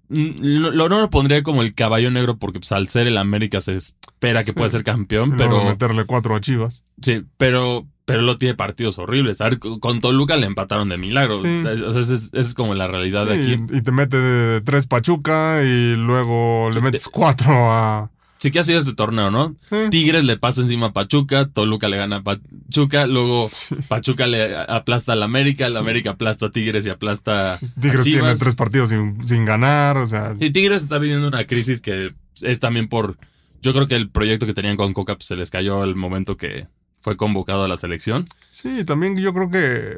no, 0.09 0.71
lo- 0.71 0.89
no 0.89 1.01
lo 1.01 1.11
pondría 1.11 1.43
como 1.43 1.63
el 1.63 1.75
caballo 1.75 2.11
negro, 2.11 2.39
porque 2.39 2.59
pues, 2.61 2.73
al 2.73 2.89
ser 2.89 3.07
el 3.07 3.19
América 3.19 3.61
se 3.61 3.75
espera 3.77 4.45
que 4.45 4.53
pueda 4.53 4.69
ser 4.71 4.85
campeón. 4.85 5.31
Luego 5.37 5.59
pero 5.59 5.65
meterle 5.71 6.05
cuatro 6.05 6.35
a 6.37 6.41
Chivas. 6.41 6.85
sí, 7.03 7.23
pero, 7.37 7.87
pero 8.05 8.23
lo 8.23 8.39
tiene 8.39 8.55
partidos 8.55 8.99
horribles. 8.99 9.41
A 9.41 9.45
ver, 9.49 9.59
con 9.59 10.01
Toluca 10.01 10.37
le 10.37 10.47
empataron 10.47 10.89
de 10.89 10.97
milagro. 10.99 11.37
Sí. 11.37 11.63
O 11.85 11.91
sea, 11.93 12.01
esa 12.03 12.29
es, 12.33 12.55
como 12.55 12.75
la 12.75 12.87
realidad 12.87 13.27
de 13.27 13.35
aquí. 13.35 13.61
Y 13.77 13.83
te 13.83 13.93
mete 13.93 14.17
de 14.17 14.61
tres 14.61 14.87
Pachuca 14.87 15.63
y 15.65 15.97
luego 15.97 16.69
le 16.73 16.81
metes 16.81 17.05
te- 17.05 17.11
cuatro 17.11 17.53
a. 17.73 18.11
Sí 18.47 18.53
que 18.53 18.61
ha 18.61 18.65
sido 18.65 18.79
este 18.79 18.95
torneo, 18.95 19.31
¿no? 19.33 19.57
Sí. 19.69 19.77
Tigres 19.91 20.23
le 20.23 20.37
pasa 20.37 20.61
encima 20.61 20.87
a 20.87 20.93
Pachuca, 20.93 21.49
Toluca 21.49 21.89
le 21.89 21.97
gana 21.97 22.17
a 22.17 22.23
Pachuca, 22.23 23.07
luego 23.09 23.49
Sí. 23.49 23.75
Pachuca 23.89 24.27
le 24.29 24.57
aplasta 24.57 25.15
al 25.15 25.23
América, 25.25 25.67
el. 25.67 25.77
América 25.77 26.11
aplasta 26.11 26.47
a 26.47 26.53
Tigres 26.53 26.87
y 26.87 26.91
aplasta 26.91 27.55
a 27.55 27.59
Tigres 27.81 28.05
tiene 28.05 28.21
Chivas. 28.21 28.39
tres 28.39 28.55
partidos 28.55 28.91
sin, 28.91 29.25
sin 29.25 29.45
ganar. 29.45 29.97
O 29.97 30.07
sea, 30.07 30.37
Y 30.39 30.51
Tigres 30.51 30.85
está 30.85 30.99
viviendo 30.99 31.27
una 31.27 31.45
crisis 31.47 31.81
que 31.81 32.13
es 32.43 32.61
también 32.61 32.87
por. 32.89 33.19
Yo 33.63 33.73
creo 33.73 33.89
que 33.89 33.97
el 33.97 34.09
proyecto 34.11 34.47
que 34.47 34.55
tenían 34.55 34.77
con 34.77 34.93
Coca 34.93 35.17
pues, 35.17 35.27
se 35.27 35.35
les 35.35 35.51
cayó 35.51 35.83
el 35.83 35.97
momento 35.97 36.37
que 36.37 36.69
fue 37.01 37.17
convocado 37.17 37.65
a 37.65 37.69
la 37.69 37.77
selección. 37.77 38.27
Sí, 38.53 38.85
también 38.85 39.17
yo 39.17 39.33
creo 39.33 39.49
que, 39.51 39.97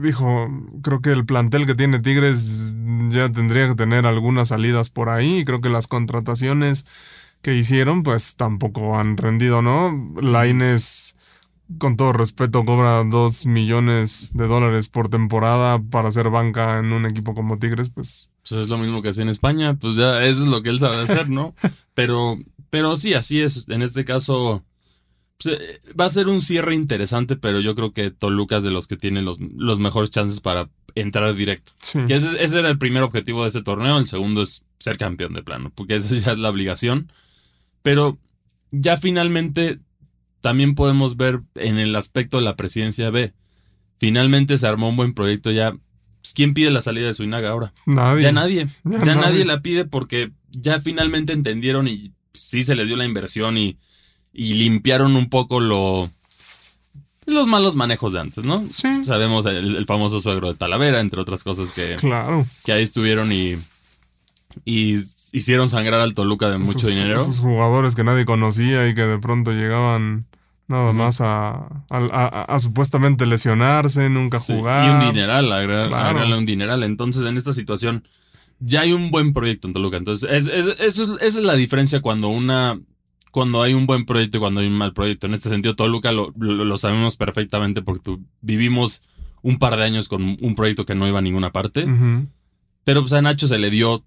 dijo, 0.00 0.48
creo 0.82 1.00
que 1.00 1.10
el 1.10 1.24
plantel 1.24 1.66
que 1.66 1.74
tiene 1.74 1.98
Tigres 2.00 2.74
ya 3.08 3.30
tendría 3.30 3.68
que 3.68 3.74
tener 3.74 4.06
algunas 4.06 4.48
salidas 4.48 4.88
por 4.90 5.08
ahí. 5.08 5.44
Creo 5.44 5.60
que 5.60 5.68
las 5.68 5.86
contrataciones 5.86 6.86
que 7.42 7.54
hicieron, 7.56 8.02
pues 8.02 8.36
tampoco 8.36 8.96
han 8.96 9.16
rendido, 9.16 9.62
¿no? 9.62 10.14
Laines, 10.22 11.16
con 11.78 11.96
todo 11.96 12.12
respeto, 12.12 12.64
cobra 12.64 13.02
dos 13.04 13.46
millones 13.46 14.32
de 14.34 14.46
dólares 14.46 14.88
por 14.88 15.08
temporada 15.08 15.80
para 15.82 16.08
hacer 16.08 16.30
banca 16.30 16.78
en 16.78 16.92
un 16.92 17.04
equipo 17.04 17.34
como 17.34 17.58
Tigres, 17.58 17.90
pues 17.90 18.30
Pues 18.48 18.62
es 18.62 18.68
lo 18.68 18.78
mismo 18.78 19.02
que 19.02 19.08
hacía 19.08 19.24
en 19.24 19.28
España. 19.28 19.74
Pues 19.74 19.96
ya 19.96 20.24
eso 20.24 20.44
es 20.44 20.48
lo 20.48 20.62
que 20.62 20.70
él 20.70 20.78
sabe 20.78 20.98
hacer, 20.98 21.28
¿no? 21.30 21.54
Pero, 21.94 22.38
pero 22.70 22.96
sí, 22.96 23.12
así 23.12 23.42
es. 23.42 23.68
En 23.68 23.82
este 23.82 24.04
caso. 24.06 24.64
pues, 25.36 25.58
eh, 25.60 25.80
va 25.98 26.06
a 26.06 26.10
ser 26.10 26.28
un 26.28 26.40
cierre 26.40 26.74
interesante, 26.74 27.36
pero 27.36 27.60
yo 27.60 27.74
creo 27.74 27.92
que 27.92 28.10
Toluca 28.10 28.56
es 28.56 28.64
de 28.64 28.70
los 28.70 28.86
que 28.86 28.96
tiene 28.96 29.20
los, 29.20 29.38
los 29.40 29.78
mejores 29.78 30.10
chances 30.10 30.40
para 30.40 30.70
entrar 30.94 31.34
directo. 31.34 31.72
sí. 31.82 31.98
Que 32.06 32.14
ese, 32.14 32.42
ese 32.42 32.60
era 32.60 32.70
el 32.70 32.78
primer 32.78 33.02
objetivo 33.02 33.42
de 33.42 33.48
este 33.48 33.62
torneo. 33.62 33.98
El 33.98 34.06
segundo 34.06 34.40
es 34.40 34.64
ser 34.78 34.96
campeón 34.96 35.34
de 35.34 35.42
plano, 35.42 35.70
porque 35.74 35.96
esa 35.96 36.14
ya 36.14 36.32
es 36.32 36.38
la 36.38 36.48
obligación. 36.48 37.12
Pero 37.82 38.18
ya 38.70 38.96
finalmente 38.96 39.78
también 40.40 40.74
podemos 40.74 41.16
ver 41.16 41.40
en 41.54 41.78
el 41.78 41.94
aspecto 41.96 42.38
de 42.38 42.44
la 42.44 42.56
presidencia 42.56 43.10
B. 43.10 43.32
Finalmente 43.98 44.56
se 44.56 44.66
armó 44.66 44.88
un 44.88 44.96
buen 44.96 45.14
proyecto 45.14 45.50
ya. 45.50 45.72
Pues, 46.20 46.34
¿Quién 46.34 46.54
pide 46.54 46.70
la 46.70 46.80
salida 46.80 47.06
de 47.06 47.12
Suinaga 47.12 47.50
ahora? 47.50 47.72
Nadie. 47.86 48.22
Ya 48.22 48.32
nadie. 48.32 48.66
Ya 48.84 48.98
Ya, 49.04 49.14
nadie. 49.14 49.20
nadie 49.20 49.44
la 49.44 49.60
pide 49.60 49.84
porque 49.84 50.32
ya 50.50 50.80
finalmente 50.80 51.32
entendieron 51.32 51.88
y 51.88 52.12
sí 52.32 52.62
se 52.62 52.74
les 52.74 52.86
dio 52.86 52.96
la 52.96 53.04
inversión 53.04 53.58
y, 53.58 53.78
y 54.32 54.54
limpiaron 54.54 55.16
un 55.16 55.28
poco 55.28 55.60
lo, 55.60 56.10
los 57.26 57.46
malos 57.46 57.76
manejos 57.76 58.12
de 58.12 58.20
antes, 58.20 58.44
¿no? 58.44 58.64
Sí, 58.68 59.04
Sabemos 59.04 59.46
el, 59.46 59.76
el 59.76 59.86
famoso 59.86 60.20
suegro 60.20 60.48
de 60.52 60.58
Talavera, 60.58 61.00
entre 61.00 61.20
otras 61.20 61.44
cosas 61.44 61.72
que, 61.72 61.96
claro. 61.96 62.46
que 62.64 62.72
ahí 62.72 62.82
estuvieron 62.82 63.32
y, 63.32 63.56
y 64.64 64.94
hicieron 65.32 65.68
sangrar 65.68 66.00
al 66.00 66.14
Toluca 66.14 66.50
de 66.50 66.58
mucho 66.58 66.78
Esos- 66.78 66.90
dinero. 66.94 67.20
Esos 67.20 67.40
jugadores 67.40 67.94
que 67.94 68.04
nadie 68.04 68.24
conocía 68.24 68.88
y 68.88 68.94
que 68.94 69.02
de 69.02 69.18
pronto 69.18 69.52
llegaban 69.52 70.26
nada 70.68 70.92
más 70.92 71.20
a, 71.20 71.50
a- 71.50 71.80
a- 71.90 72.44
a 72.44 72.60
supuestamente 72.60 73.26
lesionarse, 73.26 74.08
nunca 74.08 74.40
Sí, 74.40 74.54
jugar. 74.54 74.88
Y 74.88 75.06
un 75.06 75.12
dineral, 75.12 75.52
agregar- 75.52 75.88
Claro. 75.88 76.06
agregarle 76.08 76.38
un 76.38 76.46
dineral. 76.46 76.82
Entonces, 76.82 77.24
en 77.24 77.36
esta 77.36 77.52
situación, 77.52 78.04
ya 78.60 78.82
hay 78.82 78.92
un 78.92 79.10
buen 79.10 79.32
proyecto 79.32 79.66
en 79.66 79.74
Toluca. 79.74 79.96
Entonces, 79.96 80.30
es- 80.30 80.46
es- 80.46 80.78
eso 80.80 81.02
es- 81.02 81.22
esa 81.22 81.38
es 81.40 81.44
la 81.44 81.54
diferencia 81.54 82.00
cuando 82.00 82.28
una. 82.28 82.78
Cuando 83.32 83.62
hay 83.62 83.72
un 83.72 83.86
buen 83.86 84.04
proyecto 84.04 84.36
y 84.36 84.40
cuando 84.40 84.60
hay 84.60 84.66
un 84.66 84.74
mal 84.76 84.92
proyecto. 84.92 85.26
En 85.26 85.32
este 85.34 85.48
sentido, 85.48 85.74
Toluca 85.74 86.12
lo, 86.12 86.32
lo- 86.38 86.64
lo 86.66 86.76
sabemos 86.76 87.16
perfectamente 87.16 87.80
porque 87.82 88.02
tu- 88.02 88.24
vivimos 88.42 89.02
un 89.40 89.58
par 89.58 89.76
de 89.76 89.84
años 89.84 90.06
con 90.08 90.36
un 90.40 90.54
proyecto 90.54 90.84
que 90.84 90.94
no 90.94 91.08
iba 91.08 91.18
a 91.18 91.22
ninguna 91.22 91.50
parte. 91.50 91.86
Pero 92.84 93.00
pues 93.00 93.12
a 93.14 93.22
Nacho 93.22 93.48
se 93.48 93.58
le 93.58 93.70
dio 93.70 94.04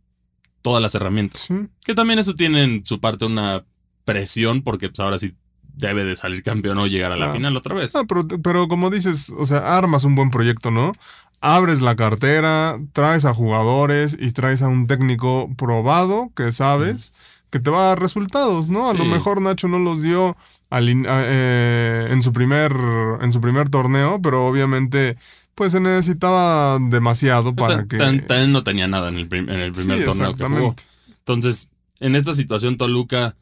todas 0.65 0.81
las 0.81 0.95
herramientas. 0.95 1.41
Sí, 1.41 1.53
Que 1.83 1.93
también 1.93 2.17
eso 2.17 2.33
tiene 2.33 2.63
en 2.63 2.83
su 2.83 2.99
parte 2.99 3.23
una 3.23 3.63
presión 4.03 4.63
porque 4.63 4.89
pues 4.89 4.99
ahora 4.99 5.19
sí 5.19 5.35
debe 5.61 6.03
de 6.03 6.15
salir 6.15 6.41
campeón 6.41 6.79
o 6.79 6.87
llegar 6.87 7.11
a 7.11 7.17
la 7.17 7.31
final 7.31 7.55
otra 7.55 7.75
vez. 7.75 7.95
Ah, 7.95 8.01
pero, 8.07 8.27
pero 8.41 8.67
como 8.67 8.89
dices, 8.89 9.31
o 9.37 9.45
sea, 9.45 9.77
armas 9.77 10.05
un 10.05 10.15
buen 10.15 10.31
proyecto, 10.31 10.71
¿no? 10.71 10.93
Abres 11.39 11.83
la 11.83 11.95
cartera, 11.95 12.79
traes 12.93 13.25
a 13.25 13.33
jugadores 13.35 14.17
y 14.19 14.31
traes 14.31 14.63
a 14.63 14.67
un 14.67 14.87
técnico 14.87 15.51
probado 15.55 16.31
que 16.35 16.51
sabes 16.51 17.13
que 17.51 17.59
te 17.59 17.69
va 17.69 17.83
a 17.83 17.87
dar 17.89 17.99
resultados, 17.99 18.69
¿no? 18.69 18.89
A 18.89 18.95
lo 18.95 19.05
mejor 19.05 19.43
Nacho 19.43 19.67
no 19.67 19.77
los 19.77 20.01
dio 20.01 20.35
al 20.71 20.89
eh, 20.89 22.07
en, 22.09 22.23
su 22.23 22.33
primer, 22.33 22.75
en 23.21 23.31
su 23.31 23.39
primer 23.39 23.69
torneo, 23.69 24.19
pero 24.19 24.47
obviamente 24.47 25.15
pues 25.55 25.71
se 25.71 25.79
necesitaba 25.79 26.77
demasiado 26.79 27.55
para 27.55 27.85
que... 27.87 27.97
También 27.97 28.51
no 28.51 28.63
tenía 28.63 28.87
nada 28.87 29.09
en 29.09 29.17
el, 29.17 29.27
prim- 29.27 29.49
en 29.49 29.59
el 29.61 29.71
primer 29.71 29.99
Sí, 29.99 30.03
torneo 30.05 30.33
que 30.33 30.43
jugó. 30.43 30.75
Entonces, 31.19 31.69
en 31.99 32.15
esta 32.15 32.33
situación, 32.33 32.77
Toluca 32.77 33.35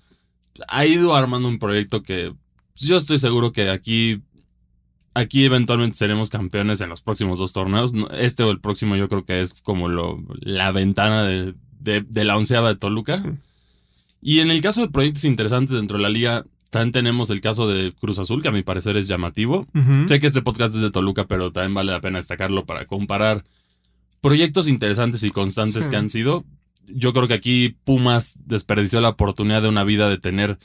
ha 0.67 0.85
ido 0.85 1.15
armando 1.15 1.47
un 1.47 1.57
proyecto 1.59 2.03
que 2.03 2.33
yo 2.75 2.97
estoy 2.97 3.17
seguro 3.19 3.51
que 3.51 3.69
aquí, 3.71 4.21
aquí 5.15 5.43
eventualmente 5.45 5.97
seremos 5.97 6.29
campeones 6.29 6.81
en 6.81 6.89
los 6.89 7.01
próximos 7.01 7.39
dos 7.39 7.51
torneos. 7.53 7.91
Este 8.17 8.43
o 8.43 8.51
el 8.51 8.59
próximo 8.59 8.95
yo 8.95 9.09
creo 9.09 9.25
que 9.25 9.41
es 9.41 9.61
como 9.61 9.87
lo, 9.89 10.23
la 10.39 10.71
ventana 10.71 11.23
de, 11.23 11.55
de- 11.79 12.05
de 12.07 12.23
la 12.23 12.37
onceava 12.37 12.69
de 12.69 12.75
Toluca. 12.75 13.13
Sí. 13.13 13.23
Y 14.21 14.39
en 14.39 14.51
el 14.51 14.61
caso 14.61 14.81
de 14.81 14.89
proyectos 14.89 15.25
interesantes 15.25 15.75
dentro 15.75 15.97
de 15.97 16.03
la 16.03 16.09
liga, 16.09 16.45
también 16.73 16.91
tenemos 16.91 17.29
el 17.29 17.39
caso 17.39 17.67
de 17.67 17.91
Cruz 17.93 18.17
Azul, 18.17 18.41
que 18.41 18.47
a 18.47 18.51
mi 18.51 18.63
parecer 18.63 18.97
es 18.97 19.07
llamativo. 19.07 19.67
Sé 20.07 20.17
que 20.19 20.25
este 20.25 20.41
podcast 20.41 20.73
es 20.73 20.81
de 20.81 20.89
Toluca, 20.89 21.27
pero 21.27 21.51
también 21.51 21.75
vale 21.75 21.91
la 21.91 22.01
pena 22.01 22.17
destacarlo 22.17 22.65
para 22.65 22.87
comparar 22.87 23.43
proyectos 24.21 24.67
interesantes 24.67 25.21
y 25.23 25.29
constantes 25.29 25.85
Sí. 25.85 25.89
que 25.91 25.97
han 25.97 26.09
sido. 26.09 26.45
Yo 26.87 27.13
creo 27.13 27.27
que 27.27 27.35
aquí 27.35 27.77
Pumas 27.83 28.33
desperdició 28.43 29.01
la 29.01 29.09
oportunidad 29.09 29.61
de 29.61 29.69
una 29.69 29.83
vida 29.83 30.09
de 30.09 30.17
tener 30.17 30.57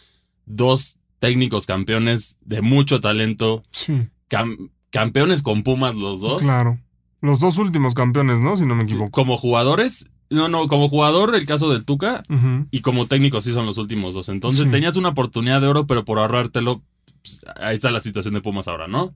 dos 0.46 0.98
técnicos 1.18 1.66
campeones 1.66 2.38
de 2.40 2.62
mucho 2.62 3.00
talento, 3.00 3.62
Sí, 3.70 4.08
cam- 4.30 4.70
campeones 4.90 5.42
con 5.42 5.62
Pumas 5.62 5.94
los 5.94 6.20
dos. 6.22 6.40
claro. 6.42 6.78
Los 7.20 7.40
dos 7.40 7.58
últimos 7.58 7.92
campeones, 7.94 8.40
¿no? 8.40 8.56
Si 8.56 8.64
no 8.64 8.74
me 8.76 8.84
equivoco. 8.84 9.10
Como 9.10 9.36
jugadores, 9.36 10.08
no, 10.30 10.48
no, 10.48 10.66
como 10.68 10.88
jugador, 10.88 11.34
el 11.34 11.46
caso 11.46 11.70
del 11.70 11.84
Tuca, 11.84 12.22
y 12.70 12.80
como 12.80 13.06
técnico 13.06 13.40
sí 13.40 13.52
son 13.52 13.66
los 13.66 13.78
últimos 13.78 14.14
dos. 14.14 14.28
Entonces 14.28 14.64
Sí. 14.66 14.70
tenías 14.70 14.96
una 14.96 15.08
oportunidad 15.10 15.60
de 15.60 15.66
oro, 15.68 15.86
pero 15.86 16.04
por 16.04 16.18
ahorrártelo, 16.18 16.82
pues, 17.22 17.40
ahí 17.56 17.74
está 17.74 17.90
la 17.90 18.00
situación 18.00 18.34
de 18.34 18.40
Pumas 18.42 18.68
ahora, 18.68 18.88
¿no? 18.88 19.14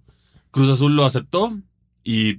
Cruz 0.51 0.69
Azul 0.71 0.95
lo 0.97 1.05
aceptó 1.05 1.59
y 2.05 2.39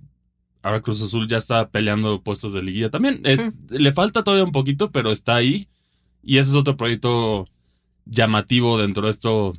ahora 0.62 0.82
Cruz 0.82 1.02
Azul 1.02 1.28
ya 1.28 1.38
está 1.38 1.70
peleando 1.70 2.22
puestos 2.22 2.54
de 2.54 2.62
liguilla 2.64 2.90
también. 2.90 3.22
Es- 3.24 3.60
Le 3.70 3.92
falta 3.94 4.24
todavía 4.24 4.44
un 4.46 4.52
poquito, 4.52 4.92
pero 4.92 5.12
está 5.12 5.36
ahí. 5.36 5.68
Y 6.24 6.38
ese 6.38 6.52
es 6.52 6.56
otro 6.56 6.78
proyecto 6.78 7.46
llamativo 8.06 8.78
dentro 8.80 9.04
de 9.04 9.10
esto, 9.12 9.54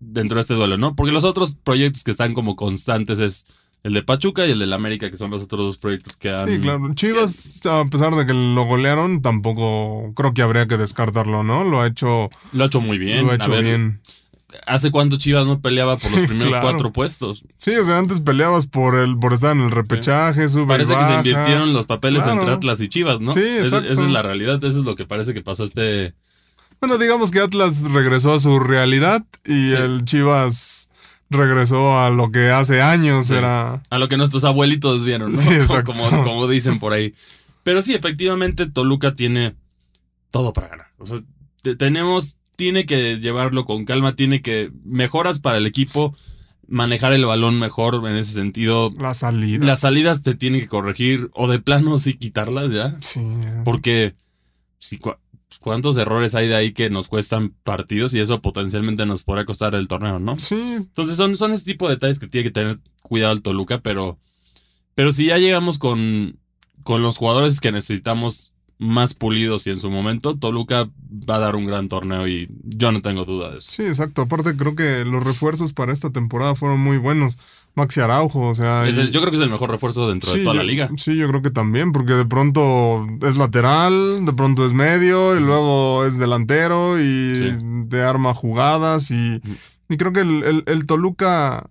dentro 0.00 0.36
de 0.36 0.40
este 0.42 0.54
duelo, 0.54 0.76
¿no? 0.78 0.94
Porque 0.96 1.12
los 1.12 1.24
otros 1.24 1.54
proyectos 1.54 2.04
que 2.04 2.10
están 2.10 2.34
como 2.34 2.56
constantes 2.56 3.18
es 3.18 3.46
el 3.84 3.94
de 3.94 4.02
Pachuca 4.02 4.46
y 4.46 4.52
el 4.52 4.58
del 4.60 4.72
América, 4.72 5.10
que 5.10 5.16
son 5.16 5.30
los 5.30 5.42
otros 5.42 5.60
dos 5.60 5.78
proyectos 5.78 6.16
que 6.16 6.30
han... 6.30 6.48
Sí, 6.48 6.58
claro. 6.60 6.94
Chivas, 6.94 7.60
a 7.66 7.84
pesar 7.86 8.14
de 8.14 8.26
que 8.26 8.32
lo 8.32 8.64
golearon, 8.64 9.22
tampoco 9.22 10.12
creo 10.14 10.32
que 10.34 10.42
habría 10.42 10.66
que 10.66 10.76
descartarlo, 10.76 11.42
¿no? 11.42 11.64
Lo 11.64 11.80
ha 11.80 11.86
hecho, 11.88 12.30
Lo 12.52 12.62
ha 12.64 12.66
hecho 12.66 12.80
muy 12.80 12.98
bien. 12.98 13.26
lo 13.26 13.32
ha 13.32 13.34
hecho 13.36 13.50
ver, 13.50 13.64
bien. 13.64 14.00
¿Hace 14.66 14.90
cuánto 14.90 15.16
Chivas 15.16 15.46
no 15.46 15.60
peleaba 15.60 15.96
por 15.96 16.10
los 16.12 16.20
primeros 16.28 16.50
Claro. 16.50 16.68
cuatro 16.68 16.92
puestos? 16.92 17.42
Sí, 17.56 17.74
o 17.74 17.84
sea, 17.84 17.98
antes 17.98 18.20
peleabas 18.20 18.66
por 18.66 18.94
el, 18.96 19.18
por 19.18 19.32
estar 19.32 19.56
en 19.56 19.62
el 19.62 19.70
repechaje, 19.70 20.48
sube 20.48 20.62
y 20.64 20.66
Parece 20.66 20.94
que 20.94 21.04
se 21.04 21.14
invirtieron 21.16 21.72
los 21.72 21.86
papeles 21.86 22.22
Claro. 22.22 22.40
entre 22.40 22.54
Atlas 22.54 22.80
y 22.82 22.88
Chivas, 22.88 23.20
¿no? 23.20 23.32
Sí, 23.32 23.40
Es- 23.40 23.72
esa 23.72 23.78
es 23.84 23.98
la 23.98 24.22
realidad, 24.22 24.62
eso 24.62 24.78
es 24.80 24.84
lo 24.84 24.94
que 24.94 25.06
parece 25.06 25.32
que 25.34 25.42
pasó 25.42 25.64
este... 25.64 26.14
Bueno, 26.80 26.98
digamos 26.98 27.30
que 27.30 27.38
Atlas 27.40 27.82
regresó 27.92 28.34
a 28.34 28.40
su 28.40 28.58
realidad 28.58 29.24
y 29.46 29.70
Sí. 29.70 29.74
el 29.76 30.04
Chivas 30.04 30.90
regresó 31.32 31.98
a 31.98 32.10
lo 32.10 32.30
que 32.30 32.50
hace 32.50 32.80
años 32.82 33.26
Sí. 33.26 33.34
era. 33.34 33.82
A 33.90 33.98
lo 33.98 34.08
que 34.08 34.16
nuestros 34.16 34.44
abuelitos 34.44 35.04
vieron, 35.04 35.32
¿no? 35.32 35.38
Sí, 35.38 35.48
exacto. 35.52 35.92
Como, 35.94 36.22
como 36.22 36.48
dicen 36.48 36.78
por 36.78 36.92
ahí. 36.92 37.14
Pero 37.62 37.82
sí, 37.82 37.94
efectivamente, 37.94 38.66
Toluca 38.66 39.14
tiene 39.14 39.54
todo 40.30 40.52
para 40.52 40.68
ganar. 40.68 40.86
O 40.98 41.06
sea, 41.06 41.18
te- 41.62 41.76
tenemos, 41.76 42.38
tiene 42.56 42.86
que 42.86 43.18
llevarlo 43.18 43.64
con 43.64 43.84
calma, 43.84 44.16
tiene 44.16 44.42
que 44.42 44.70
mejoras 44.84 45.38
para 45.40 45.58
el 45.58 45.66
equipo, 45.66 46.16
manejar 46.68 47.12
el 47.12 47.24
balón 47.26 47.58
mejor 47.58 48.02
en 48.08 48.16
ese 48.16 48.32
sentido. 48.32 48.90
La 48.98 49.14
salida. 49.14 49.64
Las 49.66 49.80
salidas 49.80 50.22
te 50.22 50.34
tienen 50.34 50.60
que 50.60 50.68
corregir 50.68 51.30
o 51.34 51.48
de 51.48 51.58
plano 51.60 51.98
sí 51.98 52.14
quitarlas 52.14 52.70
ya. 52.72 52.96
Sí. 53.00 53.20
Porque 53.64 54.14
si, 54.78 54.98
cuántos 55.58 55.96
errores 55.96 56.34
hay 56.34 56.48
de 56.48 56.54
ahí 56.54 56.72
que 56.72 56.90
nos 56.90 57.08
cuestan 57.08 57.50
partidos 57.62 58.14
y 58.14 58.20
eso 58.20 58.40
potencialmente 58.42 59.06
nos 59.06 59.22
podría 59.22 59.44
costar 59.44 59.74
el 59.74 59.88
torneo, 59.88 60.18
¿no? 60.18 60.38
Sí, 60.38 60.56
Entonces 60.56 61.16
son, 61.16 61.36
son 61.36 61.52
ese 61.52 61.64
tipo 61.64 61.88
de 61.88 61.94
detalles 61.94 62.18
que 62.18 62.28
tiene 62.28 62.44
que 62.44 62.50
tener 62.52 62.78
cuidado 63.02 63.32
el 63.32 63.42
Toluca, 63.42 63.80
pero, 63.80 64.18
pero 64.94 65.12
si 65.12 65.26
ya 65.26 65.38
llegamos 65.38 65.78
con, 65.78 66.38
con 66.84 67.02
los 67.02 67.18
jugadores 67.18 67.60
que 67.60 67.72
necesitamos 67.72 68.52
más 68.82 69.14
pulidos 69.14 69.66
y 69.66 69.70
en 69.70 69.76
su 69.76 69.90
momento, 69.90 70.36
Toluca 70.36 70.88
va 71.30 71.36
a 71.36 71.38
dar 71.38 71.54
un 71.54 71.66
gran 71.66 71.88
torneo 71.88 72.26
y 72.26 72.48
yo 72.64 72.90
no 72.90 73.00
tengo 73.00 73.24
duda 73.24 73.50
de 73.52 73.58
eso. 73.58 73.70
sí, 73.70 73.82
exacto. 73.84 74.22
Aparte, 74.22 74.56
creo 74.56 74.74
que 74.74 75.04
los 75.04 75.22
refuerzos 75.22 75.72
para 75.72 75.92
esta 75.92 76.10
temporada 76.10 76.54
fueron 76.56 76.80
muy 76.80 76.96
buenos. 76.98 77.38
Maxi 77.74 78.00
Araujo, 78.00 78.48
o 78.48 78.54
sea. 78.54 78.88
Y- 78.90 78.92
yo 79.10 79.20
creo 79.20 79.30
que 79.30 79.36
es 79.36 79.42
el 79.42 79.50
mejor 79.50 79.70
refuerzo 79.70 80.08
dentro 80.08 80.32
de 80.32 80.40
toda 80.42 80.54
yo, 80.56 80.58
la 80.58 80.64
liga. 80.64 80.90
Sí, 80.96 81.16
yo 81.16 81.28
creo 81.28 81.42
que 81.42 81.50
también, 81.50 81.92
porque 81.92 82.12
de 82.14 82.24
pronto 82.26 83.06
es 83.22 83.36
lateral, 83.36 84.26
de 84.26 84.32
pronto 84.32 84.66
es 84.66 84.72
medio, 84.72 85.36
y 85.38 85.40
luego 85.40 86.04
es 86.04 86.18
delantero 86.18 86.98
y 87.00 87.36
Sí. 87.36 87.56
te 87.88 88.02
arma 88.02 88.34
jugadas. 88.34 89.10
Y, 89.10 89.40
y 89.88 89.96
creo 89.96 90.12
que 90.12 90.20
el, 90.20 90.42
el- 90.42 90.64
el 90.66 90.86
Toluca, 90.86 91.66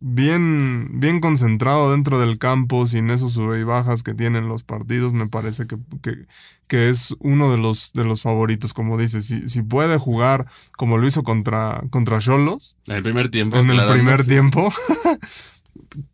bien, 0.00 1.00
bien 1.00 1.20
concentrado 1.20 1.90
dentro 1.90 2.18
del 2.18 2.38
campo, 2.38 2.86
sin 2.86 3.10
esos 3.10 3.32
sube 3.32 3.60
y 3.60 3.64
bajas 3.64 4.02
que 4.02 4.14
tienen 4.14 4.48
los 4.48 4.62
partidos, 4.62 5.12
me 5.12 5.26
parece 5.28 5.66
que, 5.66 5.76
que, 6.02 6.26
que 6.68 6.88
es 6.88 7.14
uno 7.20 7.50
de 7.50 7.58
los, 7.58 7.92
de 7.92 8.04
los 8.04 8.22
favoritos, 8.22 8.74
como 8.74 8.96
dices. 8.98 9.26
Si, 9.26 9.48
si 9.48 9.62
puede 9.62 9.98
jugar 9.98 10.46
como 10.76 10.98
lo 10.98 11.06
hizo 11.06 11.22
contra 11.22 11.82
contra 11.90 12.18
Cholos 12.18 12.76
En 12.86 12.96
el 12.96 13.02
primer 13.02 13.28
tiempo. 13.28 13.56
en 13.56 13.70
el 13.70 13.86
primer 13.86 14.22
sí. 14.22 14.28
tiempo. 14.30 14.72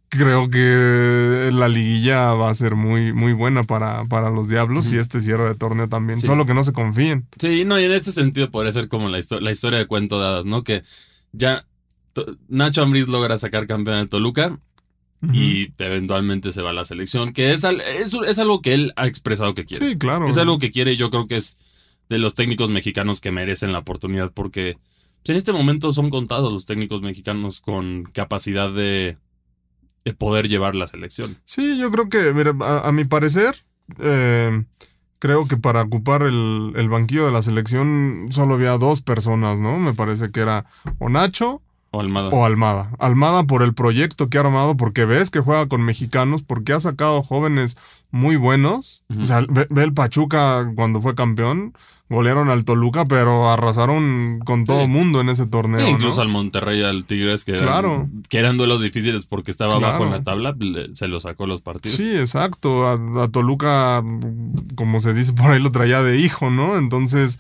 Creo 0.09 0.49
que 0.49 1.51
la 1.53 1.67
liguilla 1.67 2.35
va 2.35 2.49
a 2.49 2.55
ser 2.55 2.77
muy, 2.77 3.13
muy 3.13 3.33
buena 3.33 3.65
para, 3.65 4.05
para 4.05 4.31
los 4.31 4.49
Diablos 4.49 4.93
y 4.93 4.99
este 4.99 5.19
cierre 5.19 5.49
de 5.49 5.55
torneo 5.57 5.89
también. 5.89 6.19
Sí. 6.21 6.27
Solo 6.27 6.47
que 6.47 6.55
no 6.55 6.63
se 6.63 6.73
confíen. 6.73 7.27
Sí, 7.37 7.65
no, 7.65 7.81
y 7.81 7.85
en 7.85 7.91
este 7.91 8.13
sentido 8.13 8.49
podría 8.53 8.71
ser 8.71 8.87
como 8.87 9.09
la, 9.09 9.19
histo- 9.19 9.41
la 9.41 9.51
historia 9.51 9.81
de 9.81 9.87
cuento 9.87 10.21
de 10.21 10.27
hadas, 10.29 10.47
¿no? 10.47 10.63
Que 10.63 10.85
ya 11.33 11.67
Nacho 12.49 12.83
Ambriz 12.83 13.09
logra 13.09 13.39
sacar 13.39 13.67
campeón 13.67 13.99
de 14.03 14.07
Toluca 14.09 14.59
y 15.33 15.73
eventualmente 15.79 16.53
se 16.53 16.61
va 16.61 16.71
a 16.71 16.75
la 16.75 16.85
selección, 16.85 17.33
que 17.33 17.55
es, 17.55 17.65
al- 17.65 17.81
es, 17.81 18.13
es 18.13 18.39
algo 18.39 18.61
que 18.61 18.75
él 18.75 18.93
ha 18.97 19.07
expresado 19.07 19.55
que 19.55 19.65
quiere. 19.65 19.89
Sí, 19.89 19.97
claro. 19.97 20.29
Es 20.29 20.37
algo 20.37 20.59
que 20.59 20.71
quiere 20.71 20.93
y 20.93 20.97
yo 20.99 21.09
creo 21.11 21.27
que 21.27 21.37
es 21.37 21.57
de 22.11 22.19
los 22.19 22.35
técnicos 22.35 22.71
mexicanos 22.71 23.23
que 23.23 23.31
merecen 23.31 23.73
la 23.73 23.79
oportunidad 23.79 24.33
porque 24.33 24.77
en 25.27 25.37
este 25.37 25.55
momento 25.55 25.93
son 25.95 26.11
contados 26.11 26.53
los 26.53 26.67
técnicos 26.67 27.01
mexicanos 27.01 27.63
con 27.63 28.05
capacidad 28.13 28.71
de, 28.71 29.17
de 30.05 30.13
poder 30.13 30.47
llevar 30.49 30.75
la 30.75 30.87
selección. 30.87 31.35
Sí, 31.47 31.79
yo 31.79 31.91
creo 31.91 32.11
que, 32.11 32.35
mira, 32.35 32.53
a, 32.61 32.89
a 32.89 32.93
mi 32.93 33.07
parecer, 33.07 33.65
eh, 34.01 34.63
creo 35.19 35.49
que 35.49 35.57
para 35.57 35.81
ocupar 35.81 36.25
el, 36.25 36.75
el 36.77 36.89
banquillo 36.91 37.25
de 37.25 37.33
la 37.33 37.41
selección 37.41 38.27
solo 38.29 38.57
había 38.57 38.77
dos 38.77 39.01
personas, 39.01 39.63
¿no? 39.63 39.79
Me 39.79 39.95
parece 39.95 40.31
que 40.31 40.41
era 40.41 40.67
o 40.99 41.09
Nacho 41.09 41.63
O 41.95 42.01
Almada. 42.01 42.29
o 42.31 42.45
Almada. 42.45 42.91
Almada 42.99 43.45
por 43.45 43.63
el 43.63 43.73
proyecto 43.75 44.29
que 44.29 44.39
ha 44.39 44.41
armado, 44.43 44.77
porque 44.77 45.05
ves 45.05 45.31
que 45.31 45.41
juega 45.41 45.67
con 45.69 45.83
mexicanos, 45.83 46.43
porque 46.43 46.73
ha 46.73 46.81
sacado 46.81 47.23
jóvenes 47.23 47.77
muy 48.11 48.37
buenos. 48.37 49.03
O 49.21 49.25
sea, 49.25 49.41
ve, 49.49 49.67
ve 49.71 49.85
el 49.85 49.95
Pachuca 49.95 50.71
cuando 50.75 51.01
fue 51.01 51.15
campeón, 51.15 51.73
golearon 52.11 52.51
al 52.51 52.65
Toluca, 52.65 53.07
pero 53.07 53.51
arrasaron 53.51 54.41
con 54.45 54.65
todo 54.65 54.83
Sí. 54.83 54.87
mundo 54.89 55.21
en 55.21 55.29
ese 55.31 55.47
torneo. 55.47 55.89
Incluso 55.89 56.17
¿no? 56.17 56.23
al 56.23 56.29
Monterrey, 56.29 56.83
al 56.83 57.05
Tigres, 57.07 57.45
que, 57.45 57.57
Claro. 57.57 57.95
eran, 57.95 58.23
que 58.29 58.39
eran 58.39 58.57
duelos 58.57 58.81
difíciles 58.83 59.27
porque 59.27 59.51
estaba 59.51 59.73
Claro. 59.79 59.87
abajo 59.87 60.05
en 60.05 60.11
la 60.11 60.23
tabla, 60.23 60.55
le- 60.59 60.95
se 60.95 61.09
lo 61.09 61.19
sacó 61.21 61.47
los 61.47 61.61
partidos. 61.63 61.97
Sí, 61.97 62.17
exacto. 62.17 62.87
A, 62.87 63.25
a 63.25 63.29
Toluca, 63.29 64.03
como 64.75 65.01
se 65.01 65.15
dice 65.15 65.33
por 65.33 65.51
ahí, 65.51 65.61
lo 65.63 65.71
traía 65.71 66.03
de 66.03 66.19
hijo, 66.19 66.51
¿no? 66.51 66.77
Entonces, 66.77 67.39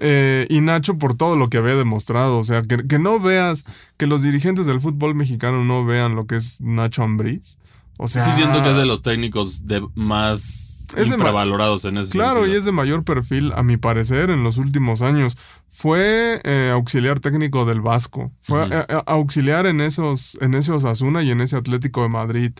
eh, 0.00 0.46
y 0.48 0.60
Nacho 0.60 0.98
por 0.98 1.16
todo 1.16 1.36
lo 1.36 1.48
que 1.48 1.58
había 1.58 1.76
demostrado. 1.76 2.38
O 2.38 2.44
sea, 2.44 2.62
que, 2.62 2.86
que 2.86 2.98
no 2.98 3.20
veas, 3.20 3.64
que 3.96 4.06
los 4.06 4.22
dirigentes 4.22 4.66
del 4.66 4.80
fútbol 4.80 5.14
mexicano 5.14 5.64
no 5.64 5.84
vean 5.84 6.14
lo 6.14 6.26
que 6.26 6.36
es 6.36 6.60
Nacho 6.60 7.02
Ambriz. 7.02 7.58
O 7.98 8.08
sea, 8.08 8.24
sí, 8.24 8.32
siento 8.32 8.62
que 8.62 8.70
es 8.70 8.76
de 8.76 8.86
los 8.86 9.02
técnicos 9.02 9.66
de 9.66 9.86
más 9.94 10.88
Es 10.96 11.08
de 11.08 11.14
infravalorados 11.14 11.84
en 11.84 11.98
ese 11.98 12.12
Claro, 12.12 12.46
y 12.46 12.52
es 12.52 12.64
de 12.64 12.72
mayor 12.72 13.04
perfil, 13.04 13.52
a 13.54 13.62
mi 13.62 13.76
parecer, 13.76 14.30
en 14.30 14.42
los 14.42 14.58
últimos 14.58 15.02
años. 15.02 15.36
Fue 15.70 16.40
eh, 16.44 16.70
auxiliar 16.72 17.20
técnico 17.20 17.64
del 17.64 17.80
Vasco. 17.80 18.32
Fue 18.42 18.66
eh, 18.70 19.02
auxiliar 19.06 19.66
en 19.66 19.80
esos, 19.80 20.36
en 20.40 20.54
ese 20.54 20.72
Osasuna 20.72 21.22
y 21.22 21.30
en 21.30 21.40
ese 21.40 21.56
Atlético 21.56 22.02
de 22.02 22.08
Madrid. 22.08 22.52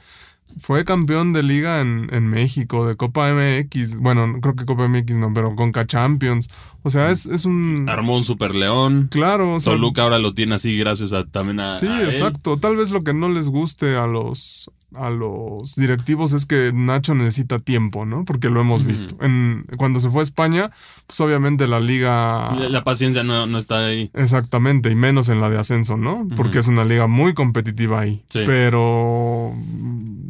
Fue 0.58 0.84
campeón 0.84 1.32
de 1.32 1.42
liga 1.42 1.80
en, 1.80 2.08
en 2.12 2.28
México, 2.28 2.86
de 2.86 2.96
Copa 2.96 3.32
MX. 3.32 3.96
Bueno, 3.98 4.26
no- 4.26 4.40
creo 4.40 4.54
que 4.54 4.64
Copa 4.64 4.88
MX 4.88 5.16
no, 5.18 5.32
pero 5.32 5.54
Conca 5.54 5.86
Champions. 5.86 6.48
O 6.82 6.90
sea, 6.90 7.10
es, 7.10 7.26
es 7.26 7.44
un. 7.44 7.88
Armó 7.88 8.16
un 8.16 8.24
super 8.24 8.54
león. 8.54 9.08
Claro, 9.10 9.54
o 9.54 9.60
sea, 9.60 9.72
Toluca 9.74 10.02
ahora 10.02 10.18
lo 10.18 10.34
tiene 10.34 10.54
así 10.56 10.76
gracias 10.76 11.12
a 11.12 11.24
también 11.26 11.60
a. 11.60 11.70
Sí, 11.78 11.86
a 11.86 12.00
él. 12.02 12.08
exacto. 12.08 12.56
Tal 12.58 12.76
vez 12.76 12.90
lo 12.90 13.02
que 13.04 13.14
no 13.14 13.28
les 13.28 13.48
guste 13.48 13.96
a 13.96 14.06
los 14.06 14.70
a 14.94 15.08
los 15.08 15.74
directivos 15.76 16.34
es 16.34 16.44
que 16.44 16.70
Nacho 16.74 17.14
necesita 17.14 17.58
tiempo, 17.58 18.04
¿no? 18.04 18.26
Porque 18.26 18.50
lo 18.50 18.60
hemos 18.60 18.84
visto. 18.84 19.16
En, 19.22 19.64
cuando 19.78 20.00
se 20.00 20.10
fue 20.10 20.20
a 20.20 20.24
España, 20.24 20.70
pues 21.06 21.18
obviamente 21.20 21.66
la 21.66 21.80
liga. 21.80 22.54
La, 22.54 22.68
la 22.68 22.84
paciencia 22.84 23.22
no, 23.22 23.46
no 23.46 23.56
está 23.56 23.86
ahí. 23.86 24.10
Exactamente, 24.12 24.90
y 24.90 24.94
menos 24.94 25.30
en 25.30 25.40
la 25.40 25.48
de 25.48 25.58
ascenso, 25.58 25.96
¿no? 25.96 26.26
Porque 26.36 26.58
es 26.58 26.66
una 26.66 26.84
liga 26.84 27.06
muy 27.06 27.32
competitiva 27.32 28.00
ahí. 28.00 28.22
Sí. 28.28 28.40
Pero. 28.44 29.54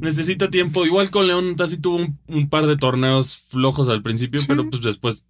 Necesita 0.03 0.51
tiempo. 0.51 0.85
Igual 0.85 1.11
con 1.11 1.27
León 1.27 1.55
casi 1.55 1.79
tuvo 1.79 1.97
un, 1.97 2.19
un 2.27 2.49
par 2.49 2.67
de 2.67 2.77
torneos 2.77 3.39
flojos 3.49 3.89
al 3.89 4.03
principio, 4.03 4.41
Sí. 4.41 4.47
pero 4.49 4.69
pues 4.69 4.83
después 4.83 5.25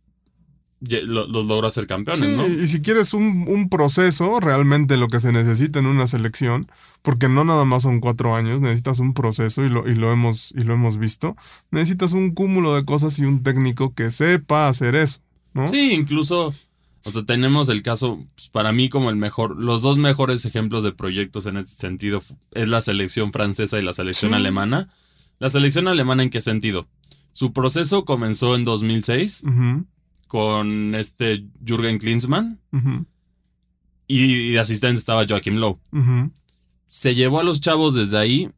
ye- 0.80 1.02
lo- 1.02 1.26
los 1.28 1.44
logró 1.46 1.68
hacer 1.68 1.86
campeones, 1.86 2.28
Sí, 2.28 2.36
¿no? 2.36 2.46
y 2.48 2.66
si 2.66 2.80
quieres 2.82 3.14
un, 3.14 3.44
un 3.48 3.68
proceso, 3.68 4.40
realmente 4.40 4.96
lo 4.96 5.06
que 5.08 5.20
se 5.20 5.30
necesita 5.30 5.78
en 5.78 5.86
una 5.86 6.06
selección, 6.08 6.66
porque 7.02 7.28
no 7.28 7.44
nada 7.44 7.64
más 7.64 7.84
son 7.84 8.00
cuatro 8.00 8.34
años, 8.34 8.60
necesitas 8.60 8.98
un 8.98 9.14
proceso 9.14 9.64
y 9.64 9.68
lo, 9.68 9.88
y 9.88 9.94
lo, 9.94 10.10
hemos, 10.10 10.52
y 10.56 10.64
lo 10.64 10.74
hemos 10.74 10.96
visto, 10.98 11.36
necesitas 11.70 12.12
un 12.14 12.32
cúmulo 12.32 12.74
de 12.74 12.84
cosas 12.84 13.18
y 13.20 13.24
un 13.26 13.42
técnico 13.44 13.94
que 13.94 14.10
sepa 14.10 14.66
hacer 14.68 14.96
eso, 14.96 15.20
¿no? 15.54 15.68
Sí, 15.68 15.92
incluso, 15.92 16.52
o 17.04 17.10
sea, 17.10 17.24
tenemos 17.24 17.68
el 17.68 17.82
caso, 17.82 18.24
pues, 18.34 18.48
para 18.48 18.72
mí 18.72 18.88
como 18.88 19.10
el 19.10 19.16
mejor, 19.16 19.56
los 19.56 19.82
dos 19.82 19.98
mejores 19.98 20.44
ejemplos 20.44 20.84
de 20.84 20.92
proyectos 20.92 21.46
en 21.46 21.56
este 21.56 21.74
sentido 21.74 22.22
es 22.52 22.68
la 22.68 22.80
selección 22.80 23.32
francesa 23.32 23.78
y 23.78 23.82
la 23.82 23.92
selección 23.92 24.30
Sí. 24.32 24.36
alemana. 24.36 24.88
La 25.38 25.50
selección 25.50 25.88
alemana 25.88 26.22
en 26.22 26.30
qué 26.30 26.40
sentido? 26.40 26.86
Su 27.32 27.52
proceso 27.52 28.04
comenzó 28.04 28.54
en 28.54 28.64
2006 28.64 29.44
Ujú, 29.46 29.86
con 30.28 30.94
este 30.94 31.46
Jürgen 31.66 31.98
Klinsmann 31.98 32.60
y 34.06 34.52
de 34.52 34.60
asistente 34.60 34.98
estaba 34.98 35.24
Joachim 35.28 35.56
Low. 35.56 35.80
ujú. 35.92 36.30
Se 36.86 37.14
llevó 37.14 37.40
a 37.40 37.42
los 37.42 37.60
chavos 37.60 37.94
desde 37.94 38.18
ahí 38.18 38.50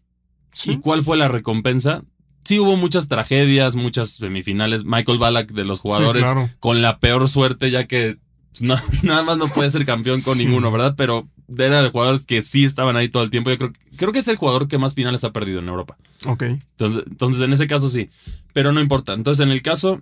Sí. 0.52 0.72
¿Y 0.72 0.76
cuál 0.78 1.02
fue 1.02 1.16
la 1.16 1.26
recompensa? 1.26 2.04
Sí 2.44 2.61
hubo 2.61 2.76
muchas 2.76 3.09
tragedias, 3.09 3.74
muchas 3.74 4.11
semifinales. 4.11 4.85
Michael 4.85 5.18
Ballack 5.18 5.50
de 5.52 5.64
los 5.64 5.80
jugadores 5.80 6.22
claro. 6.22 6.48
con 6.61 6.80
la 6.80 7.00
peor 7.00 7.28
suerte, 7.28 7.72
ya 7.72 7.88
que 7.88 8.18
pues, 8.58 8.62
no- 8.62 8.76
nada 9.02 9.22
más 9.22 9.36
no 9.38 9.48
puede 9.48 9.70
ser 9.70 9.84
campeón 9.84 10.20
con 10.22 10.36
Sí. 10.36 10.44
ninguno, 10.46 10.70
¿verdad? 10.72 10.94
Pero 10.96 11.28
era 11.58 11.82
de 11.82 11.90
jugadores 11.90 12.24
que 12.24 12.40
sí 12.42 12.64
estaban 12.64 12.96
ahí 12.96 13.08
todo 13.08 13.22
el 13.22 13.30
tiempo. 13.30 13.50
Yo 13.50 13.58
creo, 13.58 13.72
creo 13.96 14.12
que 14.12 14.20
es 14.20 14.28
el 14.28 14.36
jugador 14.36 14.68
que 14.68 14.78
más 14.78 14.94
finales 14.94 15.24
ha 15.24 15.32
perdido 15.32 15.58
en 15.60 15.68
Europa. 15.68 15.96
Ok. 16.26 16.42
Entonces, 16.44 17.02
entonces, 17.06 17.42
en 17.42 17.52
ese 17.52 17.66
caso 17.66 17.88
sí. 17.90 18.08
Pero 18.52 18.72
no 18.72 18.80
importa. 18.80 19.12
Entonces, 19.12 19.44
en 19.44 19.50
el 19.50 19.60
caso, 19.62 20.00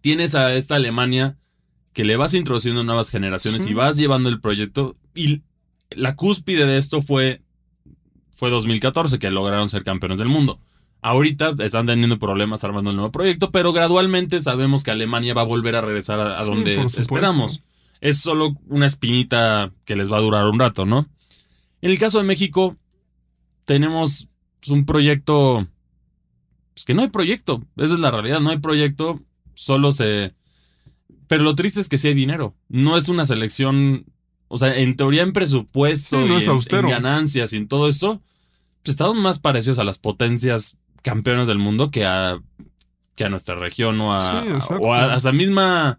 tienes 0.00 0.34
a 0.34 0.52
esta 0.54 0.74
Alemania 0.76 1.36
que 1.92 2.04
le 2.04 2.16
vas 2.16 2.34
introduciendo 2.34 2.84
nuevas 2.84 3.10
generaciones 3.10 3.64
Sí. 3.64 3.70
y 3.70 3.74
vas 3.74 3.96
llevando 3.96 4.28
el 4.28 4.40
proyecto. 4.40 4.94
Y 5.14 5.42
la 5.90 6.16
cúspide 6.16 6.66
de 6.66 6.78
esto 6.78 7.02
fue, 7.02 7.42
fue 8.30 8.50
2014, 8.50 9.18
que 9.18 9.30
lograron 9.30 9.68
ser 9.68 9.84
campeones 9.84 10.18
del 10.18 10.28
mundo. 10.28 10.58
Ahorita 11.04 11.54
están 11.58 11.86
teniendo 11.86 12.18
problemas 12.20 12.62
armando 12.62 12.90
el 12.90 12.96
nuevo 12.96 13.10
proyecto, 13.10 13.50
pero 13.50 13.72
gradualmente 13.72 14.40
sabemos 14.40 14.84
que 14.84 14.92
Alemania 14.92 15.34
va 15.34 15.40
a 15.42 15.44
volver 15.44 15.74
a 15.74 15.80
regresar 15.80 16.20
a, 16.20 16.34
a 16.38 16.44
Sí, 16.44 16.48
donde 16.48 16.80
esperamos. 16.96 17.62
Es 18.00 18.18
solo 18.20 18.56
una 18.68 18.86
espinita 18.86 19.72
que 19.84 19.96
les 19.96 20.10
va 20.10 20.18
a 20.18 20.20
durar 20.20 20.46
un 20.46 20.58
rato, 20.60 20.86
¿no? 20.86 21.08
En 21.80 21.90
el 21.90 21.98
caso 21.98 22.18
de 22.18 22.24
México, 22.24 22.76
tenemos 23.64 24.28
pues, 24.60 24.70
un 24.70 24.86
proyecto. 24.86 25.66
Pues 26.74 26.84
que 26.84 26.94
no 26.94 27.02
hay 27.02 27.08
proyecto. 27.08 27.62
Esa 27.76 27.94
es 27.94 28.00
la 28.00 28.10
realidad. 28.10 28.40
No 28.40 28.50
hay 28.50 28.58
proyecto. 28.58 29.20
Solo 29.54 29.90
se. 29.90 30.32
Pero 31.26 31.44
lo 31.44 31.54
triste 31.54 31.80
es 31.80 31.88
que 31.88 31.98
sí 31.98 32.08
hay 32.08 32.14
dinero. 32.14 32.54
No 32.68 32.96
es 32.96 33.08
una 33.08 33.24
selección. 33.24 34.06
O 34.48 34.56
sea, 34.58 34.76
en 34.78 34.96
teoría, 34.96 35.22
en 35.22 35.32
presupuesto 35.32 36.20
Sí, 36.20 36.28
no 36.28 36.34
y 36.34 36.38
es 36.38 36.46
en- 36.46 36.88
ganancias 36.88 37.52
y 37.52 37.56
en 37.56 37.68
todo 37.68 37.88
esto, 37.88 38.20
pues 38.82 38.90
estamos 38.92 39.16
más 39.16 39.38
parecidos 39.38 39.78
a 39.78 39.84
las 39.84 39.98
potencias 39.98 40.76
campeones 41.02 41.48
del 41.48 41.58
mundo 41.58 41.90
que 41.90 42.06
a, 42.06 42.40
que 43.14 43.24
a 43.24 43.28
nuestra 43.28 43.54
región 43.56 44.00
o 44.00 44.14
a, 44.14 44.42
Sí, 44.60 44.76
o 44.80 44.94
a 44.94 45.12
hasta 45.14 45.32
misma. 45.32 45.98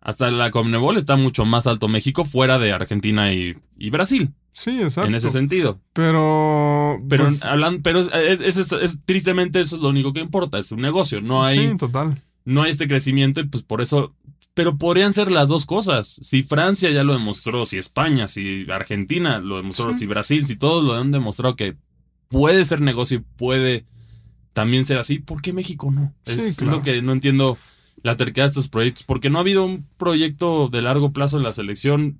Hasta 0.00 0.30
la 0.30 0.50
Conmebol 0.50 0.96
está 0.96 1.16
mucho 1.16 1.44
más 1.44 1.66
alto 1.66 1.88
México 1.88 2.24
fuera 2.24 2.58
de 2.58 2.72
Argentina 2.72 3.32
y, 3.32 3.56
y 3.76 3.90
Brasil, 3.90 4.32
Sí, 4.52 4.80
exacto. 4.80 5.08
en 5.08 5.14
ese 5.16 5.28
sentido. 5.28 5.80
Pero. 5.92 6.98
Pero 7.08 7.24
pues, 7.24 7.44
hablan, 7.44 7.82
pero 7.82 8.00
es, 8.00 8.40
es- 8.40 8.56
es- 8.56 8.72
es- 8.72 9.00
tristemente 9.04 9.60
eso 9.60 9.76
es 9.76 9.82
lo 9.82 9.88
único 9.88 10.12
que 10.12 10.20
importa, 10.20 10.58
es 10.58 10.72
un 10.72 10.80
negocio, 10.80 11.20
no 11.20 11.44
hay, 11.44 11.70
Sí, 11.70 11.76
total. 11.76 12.22
no 12.44 12.62
hay 12.62 12.70
este 12.70 12.88
crecimiento 12.88 13.40
y 13.40 13.44
pues 13.48 13.62
por 13.64 13.80
eso, 13.82 14.14
pero 14.54 14.78
podrían 14.78 15.12
ser 15.12 15.30
las 15.30 15.48
dos 15.50 15.66
cosas. 15.66 16.18
Si 16.22 16.42
Francia 16.42 16.90
ya 16.90 17.04
lo 17.04 17.12
demostró, 17.12 17.64
si 17.64 17.76
España, 17.76 18.28
si 18.28 18.66
Argentina 18.70 19.40
lo 19.40 19.56
demostró, 19.58 19.92
Sí. 19.92 19.98
si 20.00 20.06
Brasil, 20.06 20.46
si 20.46 20.56
todos 20.56 20.84
lo 20.84 20.94
han 20.94 21.10
demostrado 21.10 21.54
que 21.56 21.76
puede 22.28 22.64
ser 22.64 22.80
negocio 22.80 23.18
y 23.18 23.24
puede 23.36 23.84
también 24.58 24.84
ser 24.84 24.98
así, 24.98 25.20
¿por 25.20 25.40
qué 25.40 25.52
México 25.52 25.90
no? 25.92 26.12
Sí, 26.26 26.32
es 26.34 26.60
lo 26.62 26.82
que 26.82 27.00
no 27.00 27.12
entiendo 27.12 27.56
la 28.02 28.16
terquedad 28.16 28.46
de 28.46 28.48
estos 28.48 28.66
proyectos, 28.66 29.04
porque 29.04 29.30
no 29.30 29.38
ha 29.38 29.42
habido 29.42 29.64
un 29.64 29.86
proyecto 29.96 30.68
de 30.68 30.82
largo 30.82 31.12
plazo 31.12 31.36
en 31.36 31.44
la 31.44 31.52
selección. 31.52 32.18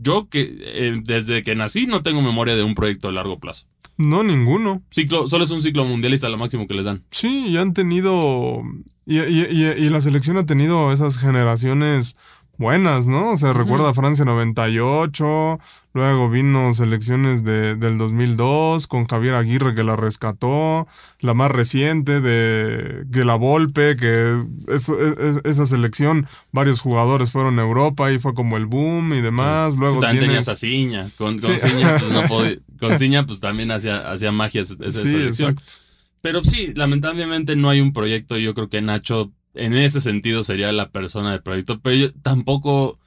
Yo 0.00 0.28
que 0.28 0.56
eh, 0.60 1.00
desde 1.02 1.42
que 1.42 1.56
nací 1.56 1.86
no 1.88 2.02
tengo 2.02 2.22
memoria 2.22 2.54
de 2.54 2.62
un 2.62 2.74
proyecto 2.76 3.08
de 3.08 3.14
largo 3.14 3.40
plazo. 3.40 3.66
No, 3.96 4.22
ninguno. 4.22 4.82
Ciclo, 4.90 5.26
solo 5.26 5.42
es 5.44 5.50
un 5.50 5.60
ciclo 5.62 5.84
mundialista 5.84 6.28
lo 6.28 6.38
máximo 6.38 6.68
que 6.68 6.74
les 6.74 6.84
dan. 6.84 7.02
Sí, 7.10 7.46
y 7.48 7.56
han 7.56 7.74
tenido. 7.74 8.62
Y, 9.04 9.18
y- 9.18 9.46
y- 9.50 9.84
y 9.86 9.88
la 9.90 10.00
selección 10.00 10.36
ha 10.36 10.46
tenido 10.46 10.92
esas 10.92 11.18
generaciones 11.18 12.16
buenas, 12.58 13.08
¿no? 13.08 13.30
O 13.32 13.36
sea, 13.36 13.52
recuerda 13.52 13.94
Francia 13.94 14.24
98, 14.24 15.58
luego 15.94 16.28
vino 16.28 16.72
selecciones 16.74 17.44
de, 17.44 17.76
del 17.76 17.96
2002 17.98 18.86
con 18.86 19.06
Javier 19.06 19.34
Aguirre 19.34 19.74
que 19.74 19.84
la 19.84 19.96
rescató, 19.96 20.86
la 21.20 21.34
más 21.34 21.50
reciente 21.50 22.20
de 22.20 23.04
que 23.12 23.24
la 23.24 23.36
Volpe, 23.36 23.96
que 23.96 24.42
es- 24.68 24.88
es- 24.88 25.40
esa 25.44 25.66
selección, 25.66 26.26
varios 26.52 26.80
jugadores 26.80 27.30
fueron 27.32 27.58
a 27.58 27.62
Europa 27.62 28.12
y 28.12 28.18
fue 28.18 28.34
como 28.34 28.56
el 28.56 28.66
boom 28.66 29.14
y 29.14 29.20
demás. 29.20 29.76
Luego 29.76 30.00
también 30.00 30.24
tienes... 30.26 30.44
tenías 30.44 30.48
a 30.48 30.56
Ciña. 30.56 31.08
Con, 31.16 31.38
con 31.38 31.58
Sí. 31.58 31.68
Ciña, 31.68 31.96
pues 31.98 32.10
no 32.10 32.22
podía- 32.28 32.58
con 32.80 32.98
Ciña, 32.98 33.24
pues 33.26 33.40
también 33.40 33.70
hacía, 33.70 34.10
hacía 34.10 34.32
magia 34.32 34.62
esa 34.62 34.74
esa 34.80 35.02
Sí, 35.02 35.08
selección. 35.08 35.50
exacto. 35.50 35.72
Pero 36.20 36.42
sí, 36.42 36.72
lamentablemente 36.74 37.54
no 37.54 37.70
hay 37.70 37.80
un 37.80 37.92
proyecto. 37.92 38.36
Yo 38.38 38.52
creo 38.52 38.68
que 38.68 38.82
Nacho, 38.82 39.30
en 39.64 39.74
ese 39.74 40.00
sentido, 40.00 40.42
sería 40.42 40.72
la 40.72 40.90
persona 40.90 41.32
del 41.32 41.42
proyecto. 41.42 41.80
Pero 41.80 41.96
yo 41.96 42.12
tampoco, 42.22 42.98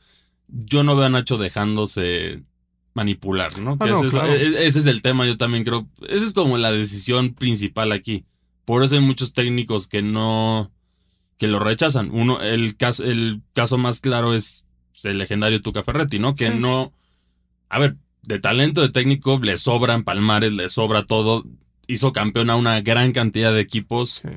yo 0.48 0.84
no 0.84 0.96
veo 0.96 1.06
a 1.06 1.10
Nacho 1.10 1.38
dejándose 1.38 2.44
manipular, 2.94 3.58
¿no? 3.60 3.78
Ah, 3.80 3.86
no, 3.86 3.98
ese, 3.98 4.06
es- 4.08 4.12
claro. 4.12 4.34
e- 4.34 4.68
ese 4.68 4.80
es 4.80 4.86
el 4.86 5.02
tema, 5.02 5.26
yo 5.26 5.38
también 5.38 5.64
creo. 5.64 5.88
Esa 6.08 6.26
es 6.26 6.34
como 6.34 6.58
la 6.58 6.72
decisión 6.72 7.34
principal 7.34 7.92
aquí. 7.92 8.26
Por 8.66 8.84
eso 8.84 8.96
hay 8.96 9.02
muchos 9.02 9.34
técnicos 9.34 9.88
que 9.88 10.02
no, 10.02 10.72
que 11.38 11.48
lo 11.48 11.60
rechazan. 11.60 12.10
Uno, 12.12 12.42
el 12.42 12.76
caso, 12.78 13.04
el 13.04 13.42
caso 13.54 13.78
más 13.78 14.00
claro 14.02 14.34
es 14.34 14.66
el 15.04 15.18
legendario 15.18 15.62
Tuca 15.62 15.84
Ferretti, 15.84 16.20
¿no? 16.20 16.36
Que 16.36 16.50
Sí. 16.52 16.58
no, 16.60 16.94
a 17.70 17.80
ver, 17.80 17.96
de 18.24 18.38
talento 18.40 18.82
de 18.82 18.90
técnico 18.90 19.40
le 19.42 19.58
sobran 19.58 20.04
palmares, 20.04 20.52
le 20.52 20.70
sobra 20.70 21.06
todo. 21.06 21.44
Hizo 21.88 22.12
campeón 22.14 22.50
a 22.50 22.56
una 22.56 22.82
gran 22.82 23.12
cantidad 23.14 23.52
de 23.54 23.62
equipos. 23.62 24.22
Sí. 24.22 24.30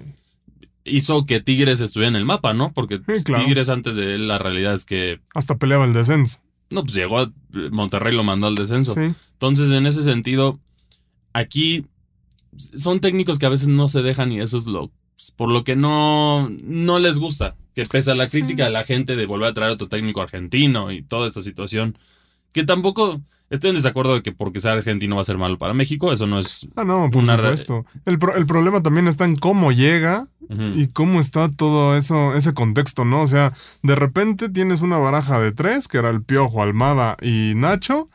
Hizo 0.85 1.25
que 1.25 1.41
Tigres 1.41 1.81
estuviera 1.81 2.09
en 2.11 2.17
el 2.17 2.25
mapa, 2.27 2.53
¿no? 2.55 2.73
Porque 2.73 3.01
Sí, 3.15 3.25
claro. 3.25 3.45
Tigres 3.45 3.69
antes 3.71 3.97
de 3.97 4.15
él, 4.17 4.29
la 4.29 4.39
realidad 4.39 4.75
es 4.75 4.85
que, 4.85 5.21
Hasta 5.35 5.57
peleaba 5.57 5.85
el 5.87 5.93
descenso. 5.95 6.41
no, 6.71 6.83
pues 6.83 6.95
llegó 6.95 7.19
a 7.21 7.33
Monterrey, 7.71 8.15
lo 8.15 8.23
mandó 8.25 8.47
al 8.49 8.55
descenso. 8.55 8.95
Sí. 8.95 9.15
Entonces, 9.33 9.71
en 9.73 9.87
ese 9.87 10.03
sentido, 10.03 10.59
aquí 11.33 11.87
son 12.77 13.01
técnicos 13.01 13.39
que 13.39 13.47
a 13.47 13.51
veces 13.51 13.69
no 13.69 13.89
se 13.89 14.03
dejan 14.03 14.31
y 14.33 14.41
eso 14.41 14.57
es 14.57 14.67
lo 14.67 14.91
por 15.37 15.49
lo 15.49 15.65
que 15.65 15.75
no, 15.77 16.51
no 16.63 16.99
les 16.99 17.19
gusta. 17.19 17.57
Que 17.75 17.85
pese 17.87 18.11
a 18.11 18.15
la 18.15 18.29
Sí. 18.29 18.39
crítica 18.41 18.65
de 18.65 18.71
la 18.71 18.85
gente 18.85 19.17
de 19.17 19.27
volver 19.27 19.49
a 19.49 19.55
traer 19.55 19.71
a 19.71 19.75
otro 19.75 19.89
técnico 19.89 20.21
argentino 20.21 20.93
y 20.93 21.03
toda 21.03 21.27
esta 21.27 21.41
situación, 21.41 21.97
que 22.53 22.65
tampoco 22.65 23.21
estoy 23.51 23.71
en 23.71 23.77
desacuerdo 23.77 24.15
de 24.15 24.23
que 24.23 24.33
porque 24.33 24.61
sea 24.61 24.73
argentino 24.73 25.17
va 25.17 25.23
a 25.23 25.25
ser 25.25 25.39
malo 25.39 25.57
para 25.57 25.73
México, 25.73 26.13
eso 26.13 26.27
no 26.27 26.39
es... 26.39 26.69
Ah, 26.77 26.85
no, 26.85 27.11
por 27.11 27.23
Una 27.23 27.37
supuesto. 27.37 27.85
El, 28.05 28.19
pro- 28.19 28.37
el 28.37 28.45
problema 28.47 28.83
también 28.83 29.09
está 29.09 29.25
en 29.25 29.37
cómo 29.37 29.73
llega 29.73 30.29
Y 30.49 30.89
cómo 30.89 31.21
está 31.21 31.49
todo 31.49 31.97
eso, 31.97 32.35
ese 32.35 32.55
contexto, 32.55 33.05
¿no? 33.05 33.23
O 33.23 33.27
sea, 33.27 33.53
de 33.83 33.95
repente 33.95 34.49
tienes 34.49 34.81
una 34.81 34.99
baraja 34.99 35.41
de 35.41 35.53
tres, 35.53 35.89
que 35.89 35.99
era 35.99 36.11
el 36.11 36.23
Piojo, 36.23 36.63
Almada 36.63 37.17
y 37.23 37.55
Nacho, 37.57 38.07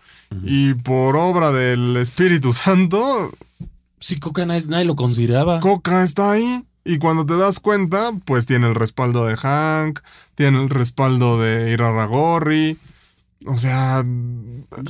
y 0.43 0.73
por 0.75 1.15
obra 1.15 1.51
del 1.51 1.97
Espíritu 1.97 2.53
Santo, 2.53 3.31
Sí, 3.99 4.19
Coca 4.19 4.45
nadie, 4.45 4.65
nadie 4.67 4.85
lo 4.85 4.95
consideraba. 4.95 5.59
Coca 5.59 6.03
está 6.03 6.31
ahí. 6.31 6.63
Y 6.85 6.97
cuando 6.97 7.25
te 7.25 7.37
das 7.37 7.59
cuenta, 7.59 8.11
pues 8.25 8.45
tiene 8.45 8.67
el 8.67 8.75
respaldo 8.75 9.25
de 9.25 9.35
Hank, 9.35 9.99
tiene 10.35 10.61
el 10.61 10.69
respaldo 10.69 11.39
de 11.39 11.71
Irarragorri. 11.71 12.77
O 13.45 13.57
sea, 13.57 14.03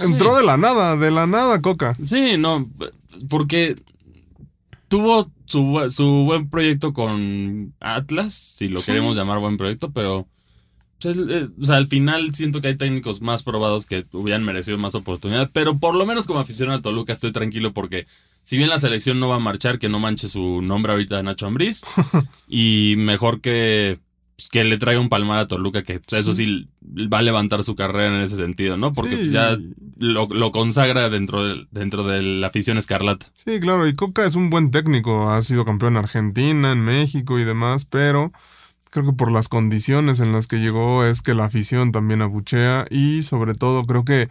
entró 0.01 0.35
de 0.35 0.43
la 0.43 0.57
nada, 0.57 0.95
de 0.95 1.11
la 1.11 1.27
nada 1.27 1.61
Coca. 1.61 1.97
Sí, 2.03 2.37
no, 2.37 2.69
porque 3.29 3.81
tuvo 4.89 5.31
su, 5.45 5.87
su 5.89 6.05
buen 6.25 6.49
proyecto 6.49 6.91
con 6.93 7.73
Atlas, 7.79 8.33
si 8.33 8.67
lo 8.67 8.79
Sí. 8.81 8.87
queremos 8.87 9.15
llamar 9.15 9.39
buen 9.39 9.55
proyecto, 9.57 9.91
pero 9.91 10.27
pues, 11.01 11.15
el- 11.15 11.53
o 11.61 11.65
sea, 11.65 11.77
al 11.77 11.87
final 11.87 12.33
siento 12.35 12.59
que 12.59 12.67
hay 12.67 12.75
técnicos 12.75 13.21
más 13.21 13.43
probados 13.43 13.85
que 13.85 14.05
hubieran 14.11 14.43
merecido 14.43 14.77
más 14.77 14.95
oportunidad, 14.95 15.49
pero 15.53 15.77
por 15.79 15.95
lo 15.95 16.05
menos 16.05 16.27
como 16.27 16.39
aficionado 16.39 16.79
a 16.79 16.81
Toluca 16.81 17.13
estoy 17.13 17.31
tranquilo 17.31 17.73
porque 17.73 18.05
si 18.43 18.57
bien 18.57 18.67
la 18.69 18.79
selección 18.79 19.19
no 19.19 19.29
va 19.29 19.35
a 19.35 19.39
marchar, 19.39 19.79
que 19.79 19.87
no 19.89 19.99
manche 19.99 20.27
su 20.27 20.61
nombre 20.61 20.91
ahorita 20.91 21.15
de 21.17 21.23
Nacho 21.23 21.45
Ambriz, 21.47 21.83
y 22.49 22.95
mejor 22.97 23.39
que, 23.39 23.97
pues, 24.39 24.49
que 24.49 24.63
le 24.63 24.77
traiga 24.77 25.01
un 25.01 25.09
palmar 25.09 25.39
a 25.39 25.47
Toluca, 25.47 25.83
que 25.83 25.99
pues, 25.99 26.21
eso 26.21 26.31
sí 26.31 26.69
va 26.81 27.17
a 27.17 27.21
levantar 27.21 27.61
su 27.65 27.75
carrera 27.75 28.15
en 28.15 28.21
ese 28.21 28.37
sentido, 28.37 28.77
¿no? 28.77 28.93
Porque 28.93 29.11
Sí. 29.11 29.17
pues, 29.17 29.31
ya 29.33 29.57
lo, 29.97 30.27
lo 30.29 30.51
consagra 30.53 31.09
dentro 31.09 31.43
de, 31.43 31.67
dentro 31.71 32.05
de 32.07 32.21
la 32.21 32.47
afición 32.47 32.77
escarlata. 32.77 33.25
Sí, 33.33 33.59
claro, 33.59 33.85
y 33.85 33.93
Coca 33.95 34.25
es 34.25 34.35
un 34.35 34.49
buen 34.49 34.71
técnico, 34.71 35.29
ha 35.29 35.41
sido 35.41 35.65
campeón 35.65 35.93
en 35.93 35.97
Argentina, 35.97 36.71
en 36.71 36.79
México 36.79 37.37
y 37.37 37.43
demás, 37.43 37.83
pero 37.83 38.31
creo 38.91 39.05
que 39.07 39.13
por 39.13 39.29
las 39.29 39.49
condiciones 39.49 40.21
en 40.21 40.31
las 40.31 40.47
que 40.47 40.55
llegó 40.57 41.03
es 41.03 41.21
que 41.21 41.33
la 41.35 41.43
afición 41.45 41.91
también 41.91 42.21
abuchea 42.21 42.85
y 42.89 43.21
sobre 43.23 43.53
todo 43.53 43.85
creo 43.85 44.05
que 44.05 44.29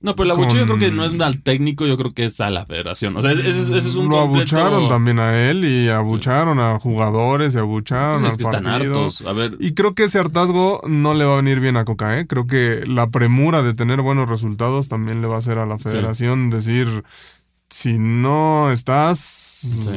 no, 0.00 0.14
pero 0.14 0.24
el 0.24 0.30
abucheo 0.32 0.60
yo 0.60 0.66
creo 0.66 0.78
que 0.78 0.90
no 0.90 1.04
es 1.04 1.18
al 1.20 1.42
técnico, 1.42 1.86
yo 1.86 1.96
creo 1.96 2.12
que 2.12 2.24
es 2.26 2.40
a 2.40 2.50
la 2.50 2.66
federación. 2.66 3.16
O 3.16 3.22
sea, 3.22 3.32
ese, 3.32 3.48
ese 3.48 3.76
es 3.78 3.94
un 3.94 4.08
Lo 4.10 4.18
completo... 4.20 4.56
abucharon 4.56 4.88
también 4.88 5.18
a 5.18 5.48
él 5.50 5.64
y 5.64 5.88
abucharon 5.88 6.60
a 6.60 6.78
jugadores 6.78 7.54
y 7.54 7.58
abucharon 7.58 8.20
Pues 8.20 8.32
es 8.32 8.38
que 8.38 8.44
están 8.44 8.64
partido. 8.64 9.04
hartos. 9.04 9.26
A 9.26 9.32
ver, 9.32 9.56
Y 9.60 9.72
creo 9.72 9.94
que 9.94 10.04
ese 10.04 10.18
hartazgo 10.18 10.82
no 10.86 11.14
le 11.14 11.24
va 11.24 11.34
a 11.34 11.36
venir 11.36 11.60
bien 11.60 11.76
a 11.78 11.84
Coca, 11.86 12.18
¿eh? 12.18 12.26
Creo 12.26 12.46
que 12.46 12.84
la 12.86 13.10
premura 13.10 13.62
de 13.62 13.72
tener 13.74 14.02
buenos 14.02 14.28
resultados 14.28 14.88
también 14.88 15.20
le 15.22 15.26
va 15.26 15.36
a 15.36 15.38
hacer 15.38 15.58
a 15.58 15.66
la 15.66 15.78
federación 15.78 16.50
decir, 16.50 17.02
si 17.70 17.96
no 17.98 18.70
estás 18.70 19.88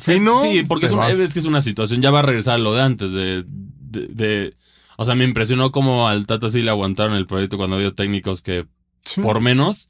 fino, 0.00 0.44
Es- 0.44 0.50
sí, 0.50 0.62
porque 0.68 0.86
es, 0.86 0.92
una- 0.92 1.02
vas. 1.08 1.18
es 1.18 1.32
que 1.32 1.38
es 1.40 1.44
una 1.46 1.60
situación, 1.60 2.00
ya 2.00 2.10
va 2.10 2.20
a 2.20 2.22
regresar 2.22 2.54
a 2.54 2.58
lo 2.58 2.74
de 2.74 2.82
antes, 2.82 3.12
de, 3.12 3.44
de, 3.46 4.06
de- 4.08 4.54
o 4.96 5.04
sea, 5.04 5.14
me 5.14 5.24
impresionó 5.24 5.72
cómo 5.72 6.08
al 6.08 6.26
Tata 6.26 6.48
sí 6.48 6.62
le 6.62 6.70
aguantaron 6.70 7.14
el 7.16 7.26
proyecto 7.26 7.58
cuando 7.58 7.76
había 7.76 7.92
técnicos 7.92 8.40
que 8.40 8.66
Sí. 9.06 9.22
por 9.22 9.40
menos, 9.40 9.88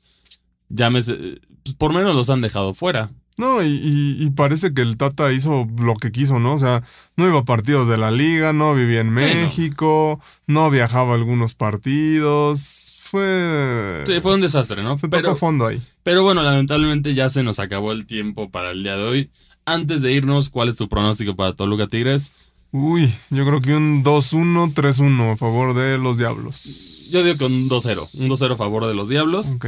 llámese, 0.69 1.41
pues 1.65 1.75
por 1.75 1.93
menos 1.93 2.15
los 2.15 2.31
han 2.31 2.41
dejado 2.43 2.73
fuera. 2.75 3.11
No, 3.39 3.63
y, 3.63 3.67
y- 3.67 4.17
y 4.25 4.31
parece 4.31 4.73
que 4.73 4.81
el 4.81 4.97
Tata 4.97 5.31
hizo 5.33 5.67
lo 5.79 5.95
que 5.95 6.11
quiso, 6.11 6.39
¿no? 6.39 6.55
O 6.55 6.59
sea, 6.59 6.83
no 7.17 7.27
iba 7.29 7.41
a 7.41 7.45
partidos 7.45 7.87
de 7.89 7.99
la 7.99 8.11
liga, 8.11 8.55
no 8.55 8.75
vivía 8.75 9.01
en 9.01 9.09
no. 9.09 9.21
México, 9.21 10.21
no. 10.47 10.71
viajaba 10.71 11.13
a 11.13 11.17
algunos 11.17 11.55
partidos. 11.55 12.99
Fue. 13.03 14.03
Sí, 14.07 14.21
fue 14.21 14.35
un 14.35 14.41
desastre, 14.41 14.83
¿no? 14.83 14.97
se 14.99 15.09
pero, 15.09 15.29
tocó 15.29 15.37
fondo 15.37 15.67
ahí. 15.67 15.81
pero 16.03 16.23
bueno, 16.23 16.43
lamentablemente 16.43 17.15
ya 17.15 17.29
se 17.29 17.43
nos 17.43 17.59
acabó 17.59 17.93
el 17.93 18.07
tiempo 18.07 18.51
para 18.51 18.71
el 18.73 18.83
día 18.83 18.97
de 18.97 19.03
hoy. 19.05 19.31
Antes 19.65 20.01
de 20.03 20.13
irnos, 20.13 20.49
¿cuál 20.49 20.69
es 20.69 20.77
tu 20.77 20.89
pronóstico 20.89 21.37
para 21.37 21.53
Toluca 21.55 21.87
Tigres? 21.89 22.33
Uy, 22.79 23.11
yo 23.31 23.47
creo 23.47 23.63
que 23.63 23.75
un 23.75 24.05
2-1, 24.05 24.75
3-1 24.75 25.33
a 25.33 25.37
favor 25.39 25.75
de 25.75 25.97
los 25.97 26.19
Diablos. 26.19 27.09
Yo 27.11 27.25
digo 27.25 27.39
que 27.39 27.45
un 27.47 27.71
2-0, 27.71 28.21
un 28.21 28.29
2-0 28.29 28.53
a 28.53 28.57
favor 28.57 28.87
de 28.87 28.95
los 28.95 29.09
Diablos. 29.09 29.55
Ok. 29.55 29.67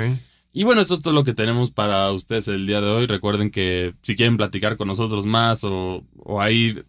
Y 0.53 0.65
bueno, 0.65 0.83
esto 0.83 0.93
es 0.93 1.01
todo 1.01 1.15
lo 1.15 1.25
que 1.25 1.33
tenemos 1.33 1.71
para 1.71 2.13
ustedes 2.13 2.49
el 2.49 2.67
día 2.67 2.83
de 2.83 2.89
hoy. 2.89 3.07
Recuerden 3.07 3.51
que 3.51 3.95
si 4.03 4.15
quieren 4.15 4.37
platicar 4.37 4.77
con 4.77 4.89
nosotros 4.89 5.25
más 5.25 5.65
o, 5.65 6.05
o 6.19 6.43
ahí 6.43 6.83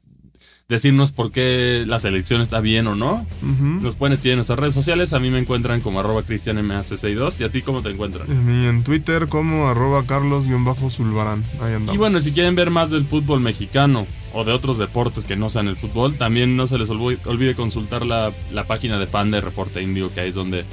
decirnos 0.70 1.12
por 1.12 1.32
qué 1.32 1.84
la 1.88 1.98
selección 2.00 2.42
está 2.42 2.60
bien 2.60 2.86
o 2.88 2.96
no, 2.96 3.26
nos 3.42 3.96
pueden 3.96 4.14
escribir 4.14 4.34
en 4.34 4.38
nuestras 4.38 4.60
redes 4.60 4.74
sociales. 4.76 5.14
A 5.14 5.20
mí 5.20 5.32
me 5.32 5.40
encuentran 5.40 5.82
como 5.82 6.00
arroba 6.00 6.22
cristianmac62 6.22 7.42
y 7.42 7.44
a 7.44 7.52
ti 7.52 7.62
cómo 7.64 7.82
te 7.82 7.90
encuentran. 7.90 8.30
A 8.32 8.34
mí 8.36 8.66
en 8.68 8.84
Twitter 8.84 9.28
como 9.28 9.68
arroba 9.68 10.06
carlos-zulbarán. 10.06 11.44
Ahí 11.62 11.74
andamos. 11.74 11.96
Y 11.96 11.98
bueno, 11.98 12.22
si 12.22 12.32
quieren 12.32 12.56
ver 12.56 12.70
más 12.70 12.92
del 12.92 13.04
fútbol 13.06 13.42
mexicano 13.42 14.06
o 14.34 14.44
de 14.46 14.52
otros 14.54 14.78
deportes 14.78 15.26
que 15.26 15.36
no 15.36 15.50
sean 15.50 15.68
el 15.68 15.76
fútbol, 15.76 16.14
también 16.16 16.56
no 16.56 16.68
se 16.68 16.78
les 16.78 16.90
olvi- 16.90 17.18
olvide 17.26 17.56
consultar 17.56 18.06
la, 18.06 18.32
la 18.52 18.66
página 18.68 19.00
de 19.00 19.08
fan 19.08 19.32
de 19.32 19.42
Reporte 19.42 19.82
Indio, 19.82 20.14
que 20.14 20.22
ahí 20.22 20.30
es 20.30 20.36
donde 20.36 20.66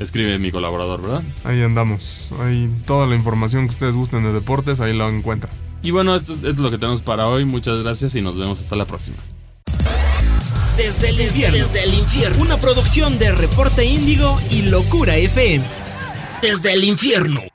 escribe 0.00 0.36
mi 0.40 0.50
colaborador, 0.50 1.00
¿verdad? 1.00 1.22
Ahí 1.44 1.62
andamos. 1.62 2.32
Ahí 2.40 2.68
toda 2.86 3.06
la 3.06 3.14
información 3.14 3.66
que 3.66 3.70
ustedes 3.70 3.94
gusten 3.94 4.24
de 4.24 4.32
deportes, 4.32 4.80
ahí 4.80 4.96
la 4.96 5.08
encuentran. 5.08 5.54
Y 5.84 5.92
bueno, 5.92 6.16
esto 6.16 6.32
es, 6.32 6.38
esto 6.38 6.48
es 6.48 6.58
lo 6.58 6.70
que 6.72 6.78
tenemos 6.78 7.02
para 7.02 7.28
hoy. 7.28 7.44
Muchas 7.44 7.80
gracias 7.84 8.16
y 8.16 8.20
nos 8.22 8.36
vemos 8.36 8.58
hasta 8.58 8.74
la 8.74 8.86
próxima. 8.86 9.18
Desde 10.76 11.10
el 11.10 11.20
infierno. 11.20 11.58
Desde 11.58 11.84
el 11.84 11.94
infierno. 11.94 12.42
Una 12.42 12.58
producción 12.58 13.18
de 13.18 13.30
Reporte 13.32 13.84
Índigo 13.84 14.36
y 14.50 14.62
Locura 14.62 15.16
FM. 15.16 15.64
Desde 16.42 16.72
el 16.72 16.82
infierno. 16.82 17.53